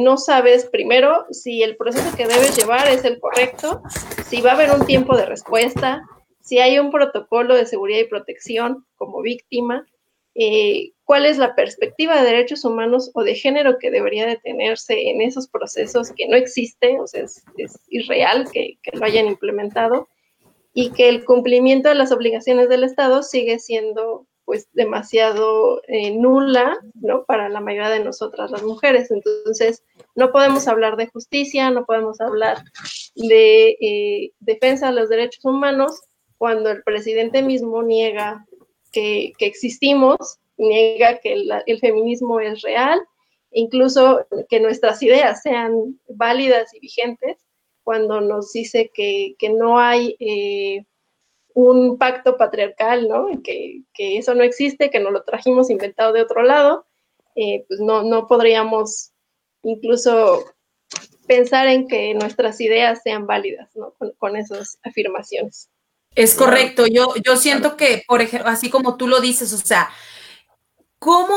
no 0.00 0.18
sabes 0.18 0.66
primero 0.66 1.24
si 1.30 1.62
el 1.62 1.76
proceso 1.76 2.14
que 2.14 2.26
debes 2.26 2.56
llevar 2.56 2.88
es 2.88 3.06
el 3.06 3.18
correcto, 3.18 3.82
si 4.26 4.42
va 4.42 4.50
a 4.50 4.54
haber 4.54 4.70
un 4.70 4.84
tiempo 4.84 5.16
de 5.16 5.24
respuesta, 5.24 6.02
si 6.42 6.58
hay 6.58 6.78
un 6.78 6.90
protocolo 6.90 7.54
de 7.54 7.64
seguridad 7.64 8.00
y 8.00 8.08
protección 8.08 8.86
como 8.96 9.22
víctima, 9.22 9.86
eh, 10.38 10.92
cuál 11.04 11.24
es 11.24 11.38
la 11.38 11.54
perspectiva 11.54 12.16
de 12.16 12.26
derechos 12.26 12.64
humanos 12.66 13.10
o 13.14 13.22
de 13.22 13.34
género 13.34 13.78
que 13.78 13.90
debería 13.90 14.26
de 14.26 14.36
tenerse 14.36 15.08
en 15.08 15.22
esos 15.22 15.48
procesos 15.48 16.12
que 16.12 16.28
no 16.28 16.36
existe, 16.36 17.00
o 17.00 17.06
sea, 17.06 17.24
es, 17.24 17.42
irreal 17.88 18.46
que, 18.52 18.78
lo 18.92 19.06
hayan 19.06 19.28
implementado 19.28 20.08
y 20.74 20.90
que 20.90 21.08
el 21.08 21.24
cumplimiento 21.24 21.88
de 21.88 21.94
las 21.94 22.12
obligaciones 22.12 22.68
del 22.68 22.84
Estado 22.84 23.22
sigue 23.22 23.58
siendo 23.58 24.26
pues 24.44 24.68
demasiado 24.74 25.80
eh, 25.88 26.12
nula, 26.12 26.78
¿no? 26.94 27.24
Para 27.24 27.48
la 27.48 27.60
mayoría 27.60 27.90
de 27.90 28.04
nosotras 28.04 28.50
las 28.50 28.62
mujeres. 28.62 29.10
Entonces, 29.10 29.82
no 30.14 30.30
podemos 30.30 30.68
hablar 30.68 30.96
de 30.96 31.08
justicia, 31.08 31.70
no 31.70 31.84
podemos 31.84 32.20
hablar 32.20 32.62
de 33.16 33.70
eh, 33.80 34.32
defensa 34.38 34.88
de 34.88 35.00
los 35.00 35.08
derechos 35.08 35.44
humanos 35.44 36.02
cuando 36.38 36.70
el 36.70 36.82
presidente 36.84 37.42
mismo 37.42 37.82
niega 37.82 38.46
que, 38.96 39.46
existimos, 39.46 40.38
niega 40.56 41.18
que 41.18 41.34
el, 41.66 41.80
feminismo 41.80 42.40
es 42.40 42.62
real, 42.62 43.00
incluso 43.50 44.26
que 44.48 44.60
nuestras 44.60 45.02
ideas 45.02 45.42
sean 45.42 46.00
válidas 46.08 46.72
y 46.74 46.80
vigentes, 46.80 47.36
cuando 47.84 48.20
nos 48.20 48.52
dice 48.52 48.90
que, 48.92 49.36
no 49.50 49.78
hay 49.78 50.16
eh, 50.18 50.84
un 51.54 51.98
pacto 51.98 52.36
patriarcal, 52.36 53.08
¿no? 53.08 53.28
Que, 53.42 53.82
eso 53.96 54.34
no 54.34 54.42
existe, 54.42 54.90
que 54.90 55.00
no 55.00 55.10
lo 55.10 55.22
trajimos 55.24 55.70
inventado 55.70 56.12
de 56.12 56.22
otro 56.22 56.42
lado, 56.42 56.86
eh, 57.34 57.64
pues 57.68 57.80
no, 57.80 58.02
no 58.02 58.26
podríamos 58.26 59.12
incluso 59.62 60.44
pensar 61.26 61.66
en 61.66 61.86
que 61.86 62.14
nuestras 62.14 62.60
ideas 62.60 63.02
sean 63.02 63.26
válidas, 63.26 63.74
¿no? 63.76 63.92
con 64.16 64.36
esas 64.36 64.78
afirmaciones. 64.82 65.68
Es 66.16 66.34
correcto. 66.34 66.86
Yo, 66.86 67.14
yo 67.22 67.36
siento 67.36 67.76
que, 67.76 68.02
por 68.08 68.22
ejemplo, 68.22 68.50
así 68.50 68.70
como 68.70 68.96
tú 68.96 69.06
lo 69.06 69.20
dices, 69.20 69.52
o 69.52 69.58
sea, 69.58 69.90
¿cómo, 70.98 71.36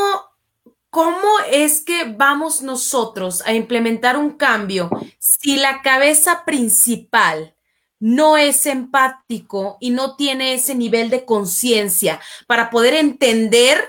¿cómo 0.89 1.27
es 1.51 1.81
que 1.81 2.05
vamos 2.05 2.61
nosotros 2.61 3.43
a 3.45 3.53
implementar 3.53 4.17
un 4.17 4.31
cambio 4.31 4.89
si 5.19 5.57
la 5.57 5.81
cabeza 5.81 6.45
principal 6.45 7.55
no 7.99 8.37
es 8.37 8.65
empático 8.65 9.77
y 9.81 9.89
no 9.89 10.15
tiene 10.15 10.53
ese 10.53 10.73
nivel 10.73 11.09
de 11.09 11.25
conciencia 11.25 12.21
para 12.47 12.69
poder 12.69 12.93
entender 12.93 13.83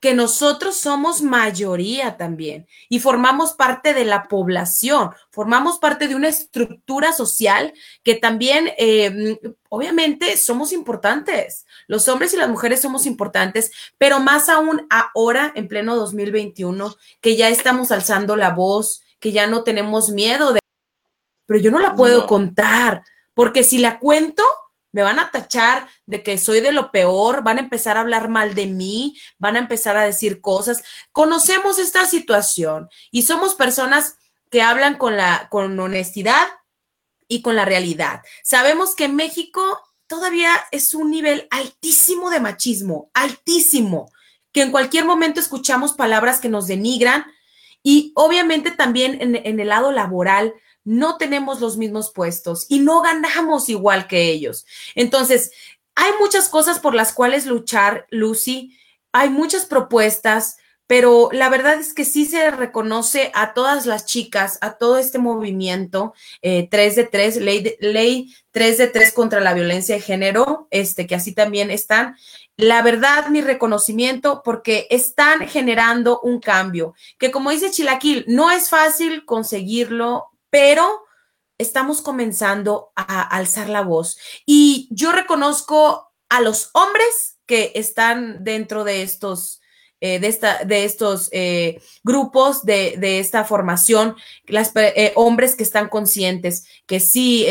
que 0.00 0.14
nosotros 0.14 0.76
somos 0.76 1.20
mayoría 1.20 2.16
también 2.16 2.66
y 2.88 3.00
formamos 3.00 3.52
parte 3.52 3.92
de 3.92 4.06
la 4.06 4.24
población, 4.28 5.10
formamos 5.30 5.78
parte 5.78 6.08
de 6.08 6.14
una 6.14 6.28
estructura 6.28 7.12
social 7.12 7.74
que 8.02 8.14
también, 8.14 8.70
eh, 8.78 9.38
obviamente, 9.68 10.38
somos 10.38 10.72
importantes. 10.72 11.66
Los 11.86 12.08
hombres 12.08 12.32
y 12.32 12.38
las 12.38 12.48
mujeres 12.48 12.80
somos 12.80 13.04
importantes, 13.04 13.70
pero 13.98 14.20
más 14.20 14.48
aún 14.48 14.86
ahora, 14.88 15.52
en 15.54 15.68
pleno 15.68 15.94
2021, 15.96 16.96
que 17.20 17.36
ya 17.36 17.50
estamos 17.50 17.92
alzando 17.92 18.36
la 18.36 18.50
voz, 18.50 19.02
que 19.18 19.32
ya 19.32 19.46
no 19.46 19.62
tenemos 19.64 20.08
miedo 20.10 20.54
de... 20.54 20.60
Pero 21.44 21.60
yo 21.60 21.70
no 21.70 21.78
la 21.78 21.94
puedo 21.94 22.26
contar, 22.26 23.02
porque 23.34 23.64
si 23.64 23.78
la 23.78 23.98
cuento, 23.98 24.44
me 24.92 25.02
van 25.02 25.18
a 25.18 25.30
tachar 25.30 25.88
de 26.06 26.22
que 26.22 26.38
soy 26.38 26.60
de 26.60 26.72
lo 26.72 26.90
peor, 26.90 27.42
van 27.42 27.58
a 27.58 27.62
empezar 27.62 27.96
a 27.96 28.00
hablar 28.00 28.28
mal 28.28 28.54
de 28.54 28.66
mí, 28.66 29.16
van 29.38 29.56
a 29.56 29.60
empezar 29.60 29.96
a 29.96 30.04
decir 30.04 30.40
cosas. 30.40 30.82
Conocemos 31.12 31.78
esta 31.78 32.04
situación 32.06 32.88
y 33.10 33.22
somos 33.22 33.54
personas 33.54 34.16
que 34.50 34.62
hablan 34.62 34.96
con 34.98 35.16
la 35.16 35.48
con 35.50 35.78
honestidad 35.78 36.48
y 37.28 37.42
con 37.42 37.54
la 37.54 37.64
realidad. 37.64 38.22
Sabemos 38.42 38.94
que 38.94 39.08
México 39.08 39.80
todavía 40.08 40.52
es 40.72 40.94
un 40.94 41.10
nivel 41.10 41.46
altísimo 41.50 42.30
de 42.30 42.40
machismo, 42.40 43.10
altísimo, 43.14 44.10
que 44.52 44.62
en 44.62 44.72
cualquier 44.72 45.04
momento 45.04 45.38
escuchamos 45.38 45.92
palabras 45.92 46.40
que 46.40 46.48
nos 46.48 46.66
denigran 46.66 47.24
y 47.84 48.12
obviamente 48.16 48.72
también 48.72 49.18
en, 49.20 49.36
en 49.36 49.60
el 49.60 49.68
lado 49.68 49.92
laboral 49.92 50.52
no 50.84 51.16
tenemos 51.16 51.60
los 51.60 51.76
mismos 51.76 52.12
puestos 52.12 52.66
y 52.68 52.80
no 52.80 53.02
ganamos 53.02 53.68
igual 53.68 54.06
que 54.06 54.30
ellos. 54.30 54.66
Entonces, 54.94 55.52
hay 55.94 56.12
muchas 56.20 56.48
cosas 56.48 56.78
por 56.78 56.94
las 56.94 57.12
cuales 57.12 57.46
luchar, 57.46 58.06
Lucy, 58.10 58.76
hay 59.12 59.28
muchas 59.28 59.66
propuestas, 59.66 60.56
pero 60.86 61.28
la 61.30 61.48
verdad 61.48 61.74
es 61.74 61.94
que 61.94 62.04
sí 62.04 62.26
se 62.26 62.50
reconoce 62.50 63.30
a 63.34 63.54
todas 63.54 63.86
las 63.86 64.06
chicas, 64.06 64.58
a 64.60 64.76
todo 64.76 64.98
este 64.98 65.18
movimiento 65.18 66.14
3 66.42 66.72
eh, 66.72 66.96
de 66.96 67.04
3, 67.04 67.36
ley, 67.36 67.76
ley 67.80 68.34
3 68.50 68.78
de 68.78 68.88
3 68.88 69.12
contra 69.12 69.40
la 69.40 69.54
violencia 69.54 69.94
de 69.94 70.00
género, 70.00 70.66
este, 70.70 71.06
que 71.06 71.14
así 71.14 71.32
también 71.32 71.70
están. 71.70 72.16
La 72.56 72.82
verdad, 72.82 73.28
mi 73.28 73.40
reconocimiento, 73.40 74.42
porque 74.44 74.88
están 74.90 75.46
generando 75.46 76.18
un 76.20 76.40
cambio, 76.40 76.94
que 77.18 77.30
como 77.30 77.50
dice 77.50 77.70
Chilaquil, 77.70 78.24
no 78.26 78.50
es 78.50 78.68
fácil 78.68 79.24
conseguirlo 79.24 80.29
pero 80.50 81.02
estamos 81.58 82.00
comenzando 82.02 82.92
a 82.96 83.22
alzar 83.22 83.68
la 83.68 83.82
voz. 83.82 84.18
Y 84.46 84.88
yo 84.90 85.12
reconozco 85.12 86.12
a 86.28 86.40
los 86.40 86.70
hombres 86.72 87.38
que 87.46 87.72
están 87.74 88.44
dentro 88.44 88.84
de 88.84 89.02
estos, 89.02 89.60
eh, 90.00 90.20
de, 90.20 90.28
esta, 90.28 90.64
de 90.64 90.84
estos 90.84 91.28
eh, 91.32 91.82
grupos, 92.02 92.64
de, 92.64 93.18
esta 93.18 93.44
formación, 93.44 94.16
las, 94.46 94.72
eh, 94.76 95.12
hombres 95.16 95.54
que 95.54 95.64
están 95.64 95.88
conscientes, 95.88 96.64
que 96.86 97.00
sí 97.00 97.46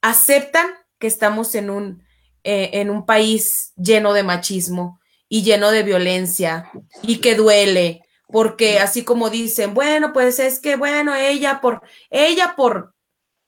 aceptan 0.00 0.66
que 0.98 1.06
estamos 1.06 1.54
en 1.54 1.70
un, 1.70 2.04
en 2.44 2.90
un 2.90 3.06
país 3.06 3.72
lleno 3.76 4.12
de 4.12 4.22
machismo 4.22 5.00
y 5.28 5.42
lleno 5.42 5.70
de 5.70 5.82
violencia 5.82 6.70
y 7.02 7.16
que 7.16 7.34
duele 7.34 8.03
porque 8.34 8.80
así 8.80 9.04
como 9.04 9.30
dicen, 9.30 9.74
bueno, 9.74 10.12
pues 10.12 10.40
es 10.40 10.58
que, 10.58 10.74
bueno, 10.74 11.14
ella 11.14 11.60
por, 11.60 11.82
ella 12.10 12.54
por, 12.56 12.92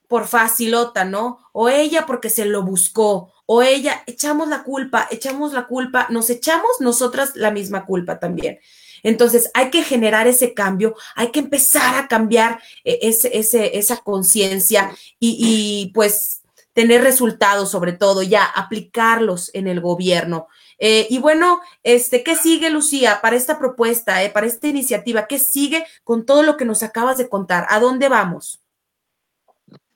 por 0.07 0.27
facilota, 0.27 1.03
¿no? 1.03 1.39
O 1.51 1.67
ella 1.67 2.05
porque 2.05 2.29
se 2.29 2.45
lo 2.45 2.63
buscó, 2.63 3.33
o 3.45 3.61
ella, 3.61 4.01
echamos 4.07 4.47
la 4.47 4.63
culpa, 4.63 5.05
echamos 5.11 5.51
la 5.51 5.67
culpa, 5.67 6.07
nos 6.09 6.29
echamos 6.29 6.79
nosotras 6.79 7.35
la 7.35 7.51
misma 7.51 7.85
culpa 7.85 8.17
también. 8.17 8.59
Entonces 9.03 9.51
hay 9.53 9.71
que 9.71 9.83
generar 9.83 10.25
ese 10.25 10.53
cambio, 10.53 10.95
hay 11.17 11.31
que 11.31 11.39
empezar 11.39 12.01
a 12.01 12.07
cambiar 12.07 12.61
eh, 12.85 12.99
ese, 13.01 13.37
ese, 13.37 13.77
esa 13.77 13.97
conciencia 13.97 14.95
y, 15.19 15.37
y, 15.37 15.91
pues 15.91 16.43
tener 16.71 17.03
resultados 17.03 17.71
sobre 17.71 17.91
todo, 17.91 18.23
ya 18.23 18.45
aplicarlos 18.45 19.51
en 19.53 19.67
el 19.67 19.81
gobierno. 19.81 20.47
Eh, 20.79 21.07
y 21.09 21.19
bueno, 21.19 21.59
este, 21.83 22.23
¿qué 22.23 22.35
sigue, 22.35 22.69
Lucía, 22.69 23.19
para 23.21 23.35
esta 23.35 23.57
propuesta, 23.57 24.23
eh, 24.23 24.29
para 24.29 24.45
esta 24.45 24.67
iniciativa? 24.67 25.27
¿Qué 25.27 25.39
sigue 25.39 25.83
con 26.03 26.25
todo 26.25 26.43
lo 26.43 26.57
que 26.57 26.65
nos 26.65 26.83
acabas 26.83 27.17
de 27.17 27.29
contar? 27.29 27.65
¿A 27.69 27.79
dónde 27.79 28.09
vamos? 28.09 28.61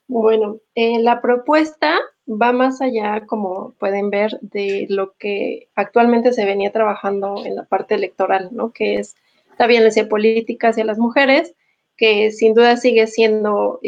Bueno, 0.08 0.58
eh, 0.74 0.98
la 1.00 1.20
propuesta 1.20 1.98
va 2.28 2.52
más 2.52 2.80
allá, 2.82 3.24
como 3.26 3.74
pueden 3.78 4.10
ver, 4.10 4.38
de 4.40 4.86
lo 4.90 5.14
que 5.14 5.68
actualmente 5.74 6.32
se 6.32 6.44
venía 6.44 6.72
trabajando 6.72 7.44
en 7.44 7.56
la 7.56 7.64
parte 7.64 7.94
electoral, 7.94 8.48
¿no? 8.52 8.72
Que 8.72 8.96
es 8.96 9.14
la 9.58 9.66
violencia 9.66 10.08
política 10.08 10.68
hacia 10.68 10.84
las 10.84 10.98
mujeres, 10.98 11.54
que 11.96 12.32
sin 12.32 12.54
duda 12.54 12.76
sigue 12.76 13.06
siendo 13.06 13.80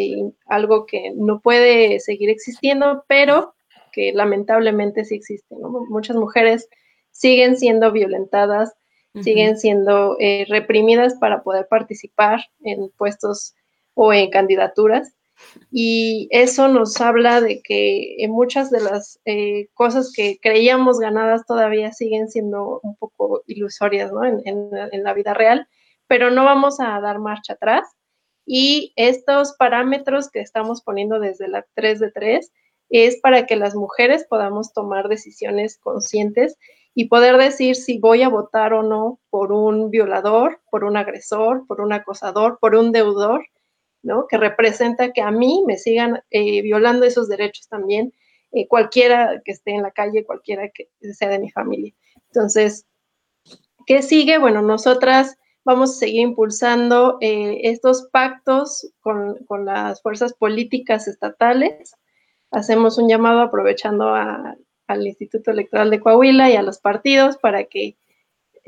algo 0.46 0.87
que 0.87 1.12
no 1.16 1.40
puede 1.40 1.98
seguir 2.00 2.30
existiendo, 2.30 3.04
pero 3.09 3.54
que 3.92 4.12
lamentablemente 4.12 5.04
sí 5.04 5.16
existe, 5.16 5.57
¿no? 5.57 5.68
Muchas 5.88 6.16
mujeres 6.16 6.68
siguen 7.14 7.57
siendo 7.57 7.92
violentadas, 7.92 8.74
siguen 9.22 9.57
siendo 9.57 10.16
eh, 10.18 10.44
reprimidas 10.48 11.14
para 11.14 11.44
poder 11.44 11.68
participar 11.68 12.40
en 12.64 12.90
puestos 12.98 13.55
o 13.94 14.12
en 14.12 14.29
candidaturas 14.29 15.14
y 15.70 16.29
eso 16.31 16.68
nos 16.68 17.00
habla 17.00 17.40
de 17.40 17.62
que 17.62 18.16
muchas 18.29 18.70
de 18.70 18.81
las 18.81 19.20
eh, 19.24 19.68
cosas 19.74 20.12
que 20.12 20.38
creíamos 20.40 20.98
ganadas 20.98 21.46
todavía 21.46 21.92
siguen 21.92 22.29
siendo 22.29 22.81
un 22.83 22.96
poco 22.96 23.42
ilusorias 23.46 24.12
¿no? 24.12 24.24
en, 24.24 24.70
la 24.70 25.14
vida 25.14 25.35
real, 25.35 25.68
pero 26.07 26.31
no 26.31 26.44
vamos 26.44 26.81
a 26.81 27.00
dar 27.00 27.18
marcha 27.18 27.55
atrás. 27.55 27.88
Y 28.46 28.92
estos 28.96 29.55
parámetros 29.55 30.31
que 30.31 30.40
estamos 30.40 30.83
poniendo 30.83 31.18
desde 31.18 31.48
la 31.48 31.64
3 31.74 32.00
de 32.00 32.11
3 32.11 32.53
es 32.90 33.20
para 33.20 33.46
que 33.46 33.57
las 33.57 33.74
mujeres 33.74 34.27
podamos 34.29 34.72
tomar 34.72 35.09
decisiones 35.09 35.79
conscientes 35.79 36.59
y 36.94 37.09
poder 37.09 37.37
decir 37.37 37.76
si 37.76 37.98
voy 37.98 38.22
a 38.22 38.28
votar 38.28 38.72
o 38.72 38.83
no 38.83 39.20
por 39.30 39.52
un 39.52 39.90
violador, 39.90 40.61
por 40.70 40.85
un 40.85 40.96
agresor, 40.96 41.66
por 41.66 41.80
un 41.80 41.92
acosador, 41.92 42.59
por 42.61 42.74
un 42.74 42.92
deudor 42.92 43.44
que 44.28 44.37
representa 44.37 45.12
que 45.12 45.22
a 45.22 45.30
mí 45.30 45.62
me 45.66 45.78
sigan 45.78 46.22
eh, 46.30 46.62
violando 46.62 47.07
esos 47.07 47.28
derechos 47.28 47.68
también, 47.68 48.12
eh, 48.52 48.68
cualquiera 48.68 49.40
que 49.44 49.52
esté 49.52 49.72
en 49.72 49.83
la 49.83 49.90
calle, 49.90 50.24
cualquiera 50.24 50.68
que 50.68 50.88
sea 51.14 51.28
de 51.28 51.38
mi 51.38 51.50
familia. 51.50 51.92
Entonces, 52.28 52.87
¿qué 53.87 54.02
sigue? 54.02 54.38
Bueno, 54.38 54.62
nosotras 54.62 55.37
vamos 55.64 55.92
a 55.92 55.98
seguir 56.00 56.20
impulsando 56.20 57.16
eh, 57.20 57.61
estos 57.64 58.09
pactos 58.12 58.92
con, 59.00 59.38
las 59.64 60.02
fuerzas 60.02 60.35
políticas 60.35 61.09
estatales. 61.09 61.94
Hacemos 62.50 62.98
un 62.98 63.09
llamado 63.09 63.40
aprovechando 63.40 64.14
al 64.87 65.07
Instituto 65.07 65.51
Electoral 65.51 65.90
de 65.90 66.01
Coahuila 66.01 66.51
y 66.51 66.57
a 66.57 66.62
los 66.62 66.79
partidos 66.79 67.37
para 67.38 67.64
que 67.64 67.97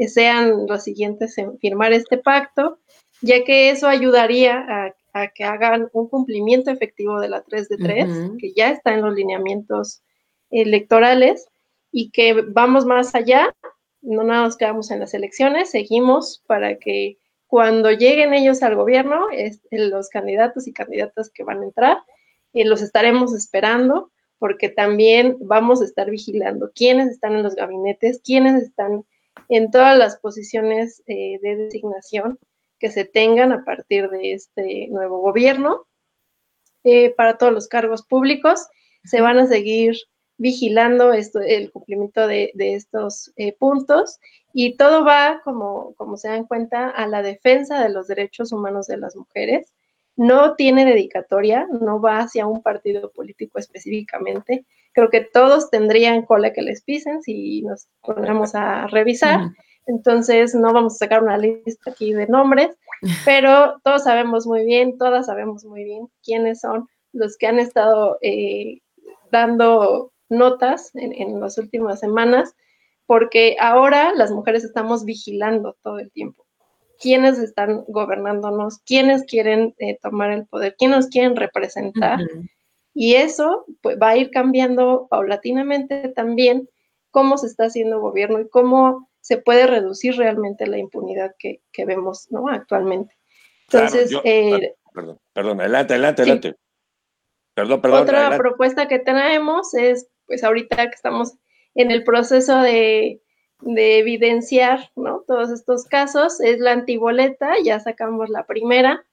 sean 0.09 0.67
los 0.67 0.85
siguientes 0.85 1.37
en 1.39 1.59
firmar 1.59 1.93
este 1.93 2.19
pacto, 2.19 2.79
ya 3.23 3.45
que 3.45 3.71
eso 3.71 3.89
ayudaría 3.89 4.59
a 4.69 4.95
a 5.17 5.29
que 5.29 5.45
hagan 5.45 5.89
un 5.93 6.09
cumplimiento 6.09 6.71
efectivo 6.71 7.21
de 7.21 7.29
la 7.29 7.43
3 7.43 7.69
de 7.71 7.77
3, 7.79 8.09
que 8.39 8.53
ya 8.53 8.71
está 8.71 8.93
en 8.93 9.03
los 9.03 9.15
lineamientos 9.15 10.03
electorales 10.51 11.49
y 11.91 12.11
que 12.11 12.43
vamos 12.47 12.85
más 12.85 13.15
allá, 13.15 13.55
no 14.03 14.25
nos 14.25 14.57
quedamos 14.57 14.91
en 14.91 15.01
las 15.01 15.15
elecciones, 15.15 15.71
seguimos 15.71 16.43
para 16.47 16.79
que 16.79 17.17
cuando 17.47 17.91
lleguen 17.93 18.35
ellos 18.35 18.63
al 18.63 18.77
gobierno, 18.77 19.27
los 19.71 20.09
candidatos 20.11 20.67
y 20.67 20.73
candidatas 20.73 21.31
que 21.31 21.45
van 21.45 21.63
a 21.63 21.65
entrar, 21.65 21.99
eh, 22.53 22.65
los 22.67 22.83
estaremos 22.83 23.35
esperando 23.35 24.11
porque 24.39 24.69
también 24.69 25.37
vamos 25.41 25.81
a 25.81 25.85
estar 25.85 26.11
vigilando 26.11 26.71
quiénes 26.75 27.09
están 27.09 27.35
en 27.35 27.43
los 27.43 27.55
gabinetes, 27.55 28.21
quiénes 28.25 28.63
están 28.63 29.05
en 29.49 29.71
todas 29.71 29.97
las 29.97 30.19
posiciones 30.19 31.03
eh, 31.07 31.39
de 31.43 31.57
designación 31.57 32.39
que 32.79 32.91
se 32.91 33.05
tengan 33.05 33.53
a 33.53 33.65
partir 33.65 34.11
de 34.11 34.33
este 34.33 34.89
nuevo 34.89 35.19
gobierno. 35.19 35.87
Eh, 36.85 37.11
para 37.17 37.37
todos 37.37 37.53
los 37.53 37.67
cargos 37.67 38.07
públicos 38.07 38.69
se 39.03 39.21
van 39.21 39.39
a 39.39 39.47
seguir 39.47 39.97
vigilando 40.39 41.13
esto, 41.13 41.41
el 41.41 41.73
cumplimiento 41.73 42.27
de, 42.27 42.53
estos 42.55 43.33
eh, 43.37 43.57
puntos 43.57 44.21
y 44.53 44.77
todo 44.77 45.05
va, 45.05 45.41
como, 45.45 45.95
como 45.95 46.17
se 46.17 46.29
dan 46.29 46.45
cuenta, 46.45 46.91
a 46.91 47.07
la 47.07 47.23
defensa 47.23 47.83
de 47.83 47.89
los 47.89 48.07
derechos 48.07 48.53
humanos 48.53 48.87
de 48.87 48.99
las 48.99 49.17
mujeres. 49.17 49.73
No 50.17 50.55
tiene 50.55 50.87
dedicatoria, 50.87 51.69
no 51.81 52.01
va 52.01 52.21
hacia 52.21 52.47
un 52.47 52.63
partido 52.63 53.11
político 53.13 53.59
específicamente. 53.59 54.65
Creo 54.93 55.11
que 55.11 55.21
todos 55.21 55.69
tendrían 55.71 56.23
cola 56.23 56.53
que 56.55 56.63
les 56.63 56.83
pisen 56.83 57.23
si 57.23 57.63
nos 57.63 57.89
ponemos 58.01 58.55
a 58.55 58.87
revisar. 58.87 59.51
Entonces, 59.87 60.55
no 60.55 60.73
vamos 60.73 60.95
a 60.95 60.99
sacar 60.99 61.23
una 61.23 61.37
lista 61.37 61.91
aquí 61.91 62.13
de 62.13 62.27
nombres, 62.27 62.77
pero 63.25 63.79
todos 63.85 64.05
sabemos 64.05 64.47
muy 64.47 64.65
bien, 64.65 64.97
todas 64.97 65.27
sabemos 65.27 65.65
muy 65.65 65.85
bien 65.85 66.09
quiénes 66.23 66.61
son 66.61 66.89
los 67.13 67.37
que 67.37 67.47
han 67.47 67.59
estado 67.59 68.19
eh, 68.23 68.81
dando 69.31 70.13
notas 70.29 70.95
en, 70.95 71.13
en 71.13 71.41
las 71.41 71.59
últimas 71.59 72.01
semanas, 72.01 72.57
porque 73.05 73.57
ahora 73.61 74.13
las 74.15 74.33
mujeres 74.33 74.65
estamos 74.65 75.05
vigilando 75.05 75.77
todo 75.83 75.99
el 75.99 76.11
tiempo 76.11 76.46
quiénes 77.01 77.39
están 77.39 77.85
gobernándonos, 77.89 78.79
quiénes 78.81 79.25
quieren 79.25 79.75
eh, 79.79 79.99
tomar 80.01 80.31
el 80.31 80.47
poder, 80.47 80.75
quiénes 80.79 80.97
nos 80.97 81.07
quieren 81.09 81.37
representar. 81.37 82.21
Y 82.95 83.15
eso 83.15 83.67
pues, 83.83 83.99
va 84.01 84.11
a 84.11 84.17
ir 84.17 84.31
cambiando 84.31 85.07
paulatinamente 85.11 86.09
también 86.09 86.69
cómo 87.11 87.39
se 87.39 87.47
está 87.47 87.65
haciendo 87.65 88.01
gobierno 88.01 88.41
y 88.41 88.49
cómo 88.49 89.09
se 89.21 89.39
puede 89.39 89.67
reducir 89.67 90.17
realmente 90.17 90.67
la 90.67 90.79
impunidad 90.79 91.35
que, 91.39 91.61
vemos 91.85 92.29
¿no? 92.31 92.49
actualmente. 92.49 93.17
Entonces, 93.69 94.13
eh, 94.25 94.75
perdón, 94.95 95.19
perdón, 95.33 95.61
adelante, 95.61 95.95
adelante, 95.95 96.23
adelante. 96.23 96.55
Perdón, 97.55 97.81
perdón. 97.81 98.03
Otra 98.03 98.37
propuesta 98.37 98.87
que 98.87 98.99
tenemos 98.99 99.75
es, 99.75 100.09
pues 100.27 100.45
ahorita 100.45 100.77
que 100.77 100.95
estamos 100.95 101.37
en 101.75 101.91
el 101.91 102.05
proceso 102.05 102.59
de, 102.61 103.21
evidenciar 103.65 104.91
¿no? 104.97 105.23
todos 105.27 105.51
estos 105.51 105.85
casos, 105.85 106.41
es 106.41 106.59
la 106.59 106.73
antiboleta, 106.73 107.55
ya 107.63 107.81
sacamos 107.81 108.29
la 108.29 108.45
primera 108.47 109.05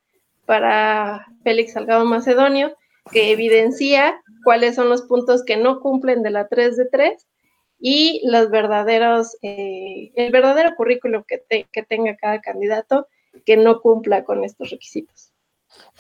para 0.46 1.28
Félix 1.44 1.74
Salgado 1.74 2.06
Macedonio, 2.06 2.76
que 3.12 3.32
evidencia 3.32 4.22
cuáles 4.44 4.76
son 4.76 4.90
los 4.90 5.04
puntos 5.04 5.44
que 5.44 5.58
no 5.58 5.80
cumplen 5.80 6.24
de 6.24 6.32
la 6.32 6.48
3 6.48 6.78
de 6.78 6.86
3 6.86 7.28
y 7.80 8.22
los 8.26 8.50
verdaderos, 8.50 9.38
eh, 9.42 10.12
el 10.16 10.32
verdadero 10.32 10.76
currículum 10.76 11.24
que, 11.28 11.44
que, 11.72 11.84
tenga 11.84 12.16
cada 12.16 12.40
candidato 12.40 13.08
que 13.46 13.58
no 13.58 13.82
cumpla 13.82 14.24
con 14.24 14.44
estos 14.44 14.70
requisitos. 14.70 15.32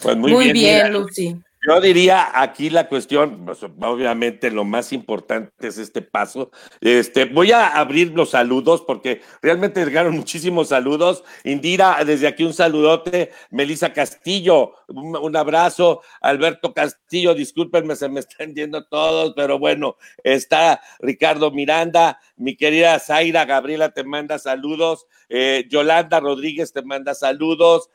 Pues 0.02 0.16
muy, 0.16 0.32
muy 0.32 0.52
bien, 0.54 0.94
Lucy. 0.94 1.36
Yo 1.66 1.80
diría 1.80 2.42
aquí 2.42 2.70
la 2.70 2.90
cuestión, 2.90 3.46
pues, 3.46 3.64
obviamente 3.64 4.52
lo 4.52 4.66
más 4.66 4.92
importante 4.92 5.66
es 5.66 5.78
este 5.78 6.02
paso. 6.02 6.52
Este, 6.82 7.24
voy 7.24 7.54
a 7.54 7.68
abrir 7.68 8.12
los 8.12 8.32
saludos 8.32 8.84
porque 8.86 9.22
realmente 9.42 9.86
llegaron 9.86 10.14
muchísimos 10.18 10.70
saludos. 10.70 11.24
Indira, 11.46 12.04
desde 12.04 12.28
aquí 12.28 12.44
un 12.44 12.54
saludote. 12.54 13.32
Melisa 13.50 13.94
Castillo, 13.94 14.74
un, 14.90 15.36
abrazo. 15.38 16.02
Alberto 16.20 16.74
Castillo, 16.74 17.34
discúlpenme, 17.34 17.96
se 17.96 18.10
me 18.10 18.20
están 18.20 18.54
yendo 18.54 18.86
todos, 18.86 19.34
pero 19.34 19.58
bueno, 19.58 19.96
está 20.22 20.82
Ricardo 21.00 21.50
Miranda, 21.52 22.20
mi 22.36 22.58
querida 22.58 23.00
Zaira 23.00 23.46
Gabriela 23.46 23.92
te 23.94 24.04
manda 24.04 24.38
saludos. 24.38 25.08
Eh, 25.30 25.66
Yolanda 25.70 26.20
Rodríguez 26.20 26.74
te 26.74 26.82
manda 26.82 27.16
saludos. 27.16 27.90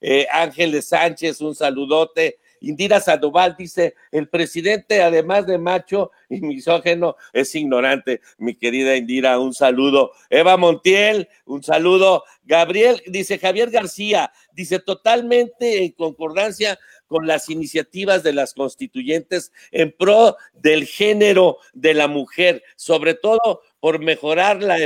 Eh, 0.00 0.26
Ángeles 0.32 0.88
Sánchez, 0.88 1.40
un 1.40 1.54
saludote. 1.54 2.40
Indira 2.62 3.00
Sandoval 3.00 3.56
dice, 3.58 3.94
el 4.10 4.28
presidente, 4.28 5.02
además 5.02 5.46
de 5.46 5.58
macho 5.58 6.12
y 6.28 6.40
misógeno, 6.40 7.16
es 7.32 7.54
ignorante. 7.54 8.20
Mi 8.38 8.54
querida 8.54 8.96
Indira, 8.96 9.38
un 9.38 9.52
saludo. 9.52 10.12
Eva 10.30 10.56
Montiel, 10.56 11.28
un 11.44 11.62
saludo. 11.62 12.24
Gabriel, 12.44 13.02
dice 13.06 13.38
Javier 13.38 13.70
García, 13.70 14.32
dice 14.52 14.78
totalmente 14.78 15.84
en 15.84 15.92
concordancia 15.92 16.78
con 17.06 17.26
las 17.26 17.50
iniciativas 17.50 18.22
de 18.22 18.32
las 18.32 18.54
constituyentes 18.54 19.52
en 19.70 19.92
pro 19.92 20.36
del 20.54 20.86
género 20.86 21.58
de 21.74 21.94
la 21.94 22.08
mujer, 22.08 22.62
sobre 22.76 23.14
todo 23.14 23.62
por 23.80 23.98
mejorar 23.98 24.62
la 24.62 24.78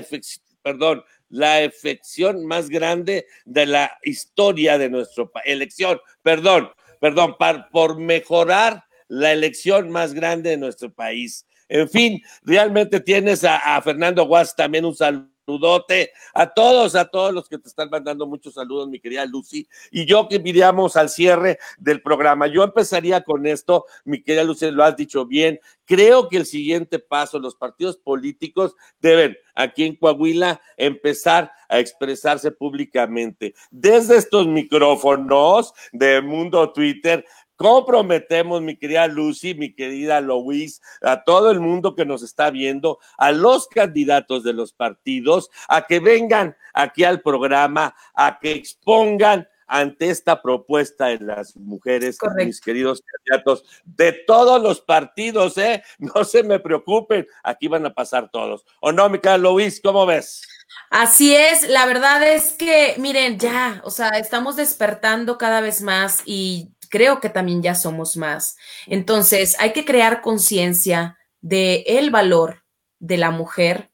perdón, 0.62 1.05
la 1.29 1.62
efección 1.62 2.47
más 2.47 2.69
grande 2.69 3.27
de 3.45 3.67
la 3.67 3.99
historia 4.03 4.79
de 4.79 4.89
nuestro 4.89 5.31
país, 5.31 5.47
elección, 5.47 6.01
perdón, 6.23 6.71
perdón, 7.01 7.37
por 7.71 7.99
mejorar 7.99 8.85
la 9.09 9.33
elección 9.33 9.91
más 9.91 10.15
grande 10.15 10.51
de 10.51 10.57
nuestro 10.57 10.93
país. 10.93 11.47
En 11.69 11.89
fin, 11.89 12.23
realmente 12.43 13.01
tienes 13.01 13.45
a, 13.45 13.81
Fernando 13.83 14.25
Guas 14.27 14.55
también 14.55 14.85
un 14.85 14.95
saludo 14.95 15.36
saludote 15.47 16.11
a 16.35 16.47
todos, 16.53 16.95
a 16.97 17.05
todos 17.07 17.33
los 17.33 17.49
que 17.49 17.59
te 17.59 17.69
están 17.69 17.89
mandando 17.89 18.27
muchos 18.27 18.55
saludos, 18.55 18.89
mi 18.89 18.99
querida 18.99 19.25
Lucy. 19.25 19.69
Y 19.91 20.05
yo 20.05 20.29
que 20.29 20.37
iríamos 20.45 20.97
al 20.97 21.09
cierre 21.09 21.59
del 21.79 22.03
programa. 22.03 22.47
Yo 22.49 22.65
empezaría 22.65 23.23
con 23.23 23.47
esto, 23.47 23.87
mi 24.05 24.23
querida 24.23 24.45
Lucy, 24.45 24.71
lo 24.71 24.85
has 24.85 24.97
dicho 24.97 25.25
bien. 25.25 25.61
Creo 25.85 26.29
que 26.29 26.39
el 26.39 26.47
siguiente 26.47 26.99
paso, 26.99 27.39
los 27.39 27.55
partidos 27.55 27.97
políticos 27.97 28.75
deben 29.01 29.37
aquí 29.55 29.85
en 29.85 29.97
Coahuila 29.97 30.61
empezar 30.77 31.53
a 31.69 31.79
expresarse 31.79 32.51
públicamente. 32.51 33.55
Desde 33.71 34.17
estos 34.17 34.47
micrófonos 34.47 35.73
de 35.93 36.21
Mundo 36.21 36.73
Twitter, 36.73 37.25
comprometemos, 37.57 38.62
mi 38.62 38.77
querida 38.77 39.07
Lucy, 39.07 39.55
mi 39.55 39.75
querida 39.75 40.21
Louise, 40.21 40.81
a 41.03 41.25
todo 41.25 41.51
el 41.51 41.61
mundo 41.61 41.95
que 41.95 42.05
nos 42.05 42.23
está 42.23 42.51
viendo, 42.51 42.99
a 43.19 43.33
los 43.33 43.66
candidatos 43.69 44.45
de 44.45 44.53
los 44.53 44.73
partidos, 44.73 45.51
a 45.69 45.87
que 45.87 46.01
vengan 46.01 46.57
aquí 46.75 47.05
al 47.05 47.21
programa, 47.21 47.95
a 48.14 48.38
que 48.38 48.53
expongan 48.53 49.49
ante 49.66 50.11
esta 50.11 50.40
propuesta 50.42 51.07
de 51.07 51.19
las 51.19 51.57
mujeres, 51.57 52.19
mis 52.37 52.61
queridos 52.61 53.03
candidatos 53.03 53.64
de 53.85 54.12
todos 54.12 54.62
los 54.62 54.81
partidos, 54.81 55.59
¿eh? 55.59 55.83
No 55.99 56.25
se 56.25 56.42
me 56.42 56.61
preocupen, 56.61 57.27
aquí 57.42 57.69
van 57.69 57.87
a 57.87 57.95
pasar 57.95 58.31
todos. 58.31 58.64
¿O 58.81 58.92
no, 58.92 59.09
mi 59.09 59.19
querida 59.19 59.38
Luis, 59.38 59.81
cómo 59.83 60.07
ves? 60.07 60.42
Así 60.90 61.35
es, 61.35 61.69
la 61.69 61.87
verdad 61.87 62.23
es 62.23 62.53
que, 62.53 62.95
miren, 62.99 63.38
ya, 63.38 63.81
o 63.85 63.90
sea, 63.90 64.11
estamos 64.11 64.57
despertando 64.57 65.37
cada 65.38 65.61
vez 65.61 65.83
más 65.83 66.23
y 66.25 66.76
creo 66.88 67.20
que 67.20 67.29
también 67.29 67.62
ya 67.62 67.75
somos 67.75 68.16
más. 68.16 68.57
Entonces, 68.87 69.57
hay 69.59 69.72
que 69.72 69.85
crear 69.85 70.22
conciencia 70.22 71.18
de 71.40 71.85
el 71.87 72.11
valor 72.11 72.64
de 72.99 73.16
la 73.18 73.31
mujer, 73.31 73.90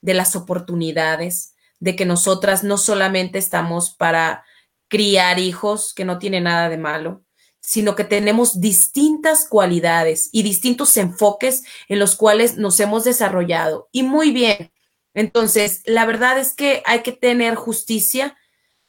de 0.00 0.14
las 0.14 0.36
oportunidades, 0.36 1.54
de 1.78 1.96
que 1.96 2.06
nosotras 2.06 2.64
no 2.64 2.78
solamente 2.78 3.38
estamos 3.38 3.90
para 3.90 4.44
criar 4.88 5.38
hijos, 5.38 5.92
que 5.94 6.04
no 6.04 6.18
tiene 6.18 6.40
nada 6.40 6.68
de 6.68 6.78
malo, 6.78 7.24
sino 7.60 7.96
que 7.96 8.04
tenemos 8.04 8.60
distintas 8.60 9.46
cualidades 9.48 10.28
y 10.32 10.42
distintos 10.42 10.96
enfoques 10.96 11.64
en 11.88 11.98
los 11.98 12.14
cuales 12.14 12.56
nos 12.56 12.78
hemos 12.78 13.04
desarrollado. 13.04 13.88
Y 13.90 14.04
muy 14.04 14.30
bien. 14.30 14.72
Entonces, 15.14 15.82
la 15.84 16.06
verdad 16.06 16.38
es 16.38 16.54
que 16.54 16.82
hay 16.86 17.02
que 17.02 17.12
tener 17.12 17.56
justicia 17.56 18.36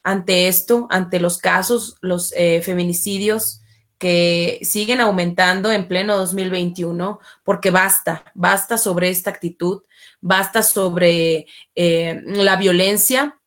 ante 0.07 0.47
esto, 0.47 0.87
ante 0.89 1.19
los 1.19 1.37
casos, 1.37 1.97
los 1.99 2.33
eh, 2.37 2.61
feminicidios 2.61 3.59
que 3.97 4.57
siguen 4.61 5.01
aumentando 5.01 5.69
en 5.69 5.89
pleno 5.89 6.15
2021, 6.15 7.19
porque 7.43 7.71
basta, 7.71 8.23
basta 8.33 8.77
sobre 8.77 9.09
esta 9.09 9.31
actitud, 9.31 9.83
basta 10.21 10.63
sobre 10.63 11.47
eh, 11.75 12.21
la 12.23 12.55
violencia 12.55 13.37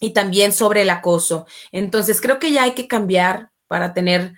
y 0.00 0.12
también 0.12 0.52
sobre 0.52 0.82
el 0.82 0.90
acoso. 0.90 1.46
Entonces, 1.70 2.20
creo 2.20 2.40
que 2.40 2.50
ya 2.50 2.64
hay 2.64 2.72
que 2.72 2.88
cambiar 2.88 3.52
para 3.68 3.94
tener 3.94 4.34